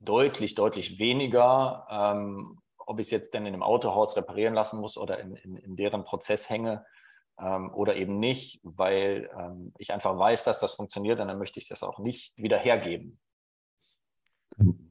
[0.05, 4.97] deutlich, deutlich weniger, ähm, ob ich es jetzt denn in einem Autohaus reparieren lassen muss
[4.97, 6.85] oder in, in, in deren Prozess hänge
[7.39, 11.59] ähm, oder eben nicht, weil ähm, ich einfach weiß, dass das funktioniert und dann möchte
[11.59, 13.19] ich das auch nicht wieder hergeben.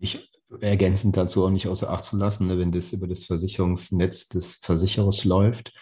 [0.01, 4.29] Ich ergänzend dazu auch nicht außer Acht zu lassen, ne, wenn das über das Versicherungsnetz
[4.29, 5.73] des Versicherers läuft.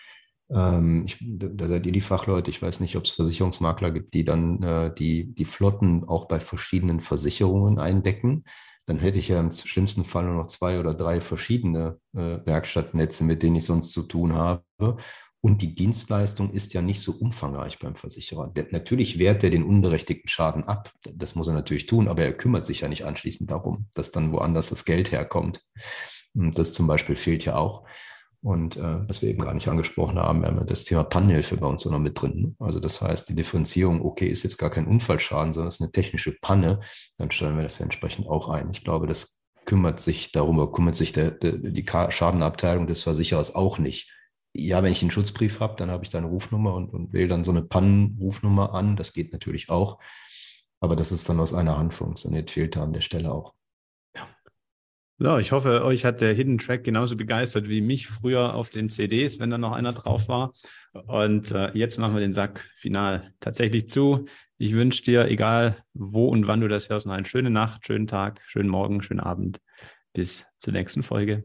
[0.50, 2.50] Ähm, ich, da seid ihr die Fachleute.
[2.50, 6.40] Ich weiß nicht, ob es Versicherungsmakler gibt, die dann äh, die, die Flotten auch bei
[6.40, 8.44] verschiedenen Versicherungen eindecken
[8.90, 13.22] dann hätte ich ja im schlimmsten Fall nur noch zwei oder drei verschiedene äh, Werkstattnetze,
[13.22, 14.64] mit denen ich sonst zu tun habe.
[15.40, 18.48] Und die Dienstleistung ist ja nicht so umfangreich beim Versicherer.
[18.48, 20.92] Der, natürlich wehrt er den unberechtigten Schaden ab.
[21.14, 24.32] Das muss er natürlich tun, aber er kümmert sich ja nicht anschließend darum, dass dann
[24.32, 25.62] woanders das Geld herkommt.
[26.34, 27.86] Und das zum Beispiel fehlt ja auch.
[28.42, 31.58] Und äh, was wir eben gar nicht angesprochen haben, wir haben ja das Thema Pannenhilfe
[31.58, 32.56] bei uns noch mit drin.
[32.58, 35.92] Also das heißt, die Differenzierung, okay, ist jetzt gar kein Unfallschaden, sondern es ist eine
[35.92, 36.80] technische Panne,
[37.18, 38.70] dann stellen wir das ja entsprechend auch ein.
[38.72, 43.78] Ich glaube, das kümmert sich darum, kümmert sich der, der, die Schadenabteilung des Versicherers auch
[43.78, 44.10] nicht.
[44.54, 47.28] Ja, wenn ich einen Schutzbrief habe, dann habe ich da eine Rufnummer und, und wähle
[47.28, 48.96] dann so eine Pannenrufnummer an.
[48.96, 49.98] Das geht natürlich auch.
[50.80, 53.54] Aber das ist dann aus einer Hand funktioniert, fehlt da an der Stelle auch.
[55.22, 58.88] So, ich hoffe, euch hat der Hidden Track genauso begeistert wie mich früher auf den
[58.88, 60.54] CDs, wenn da noch einer drauf war.
[60.94, 64.24] Und äh, jetzt machen wir den Sack final tatsächlich zu.
[64.56, 68.06] Ich wünsche dir, egal wo und wann du das hörst, noch eine schöne Nacht, schönen
[68.06, 69.60] Tag, schönen Morgen, schönen Abend.
[70.14, 71.44] Bis zur nächsten Folge.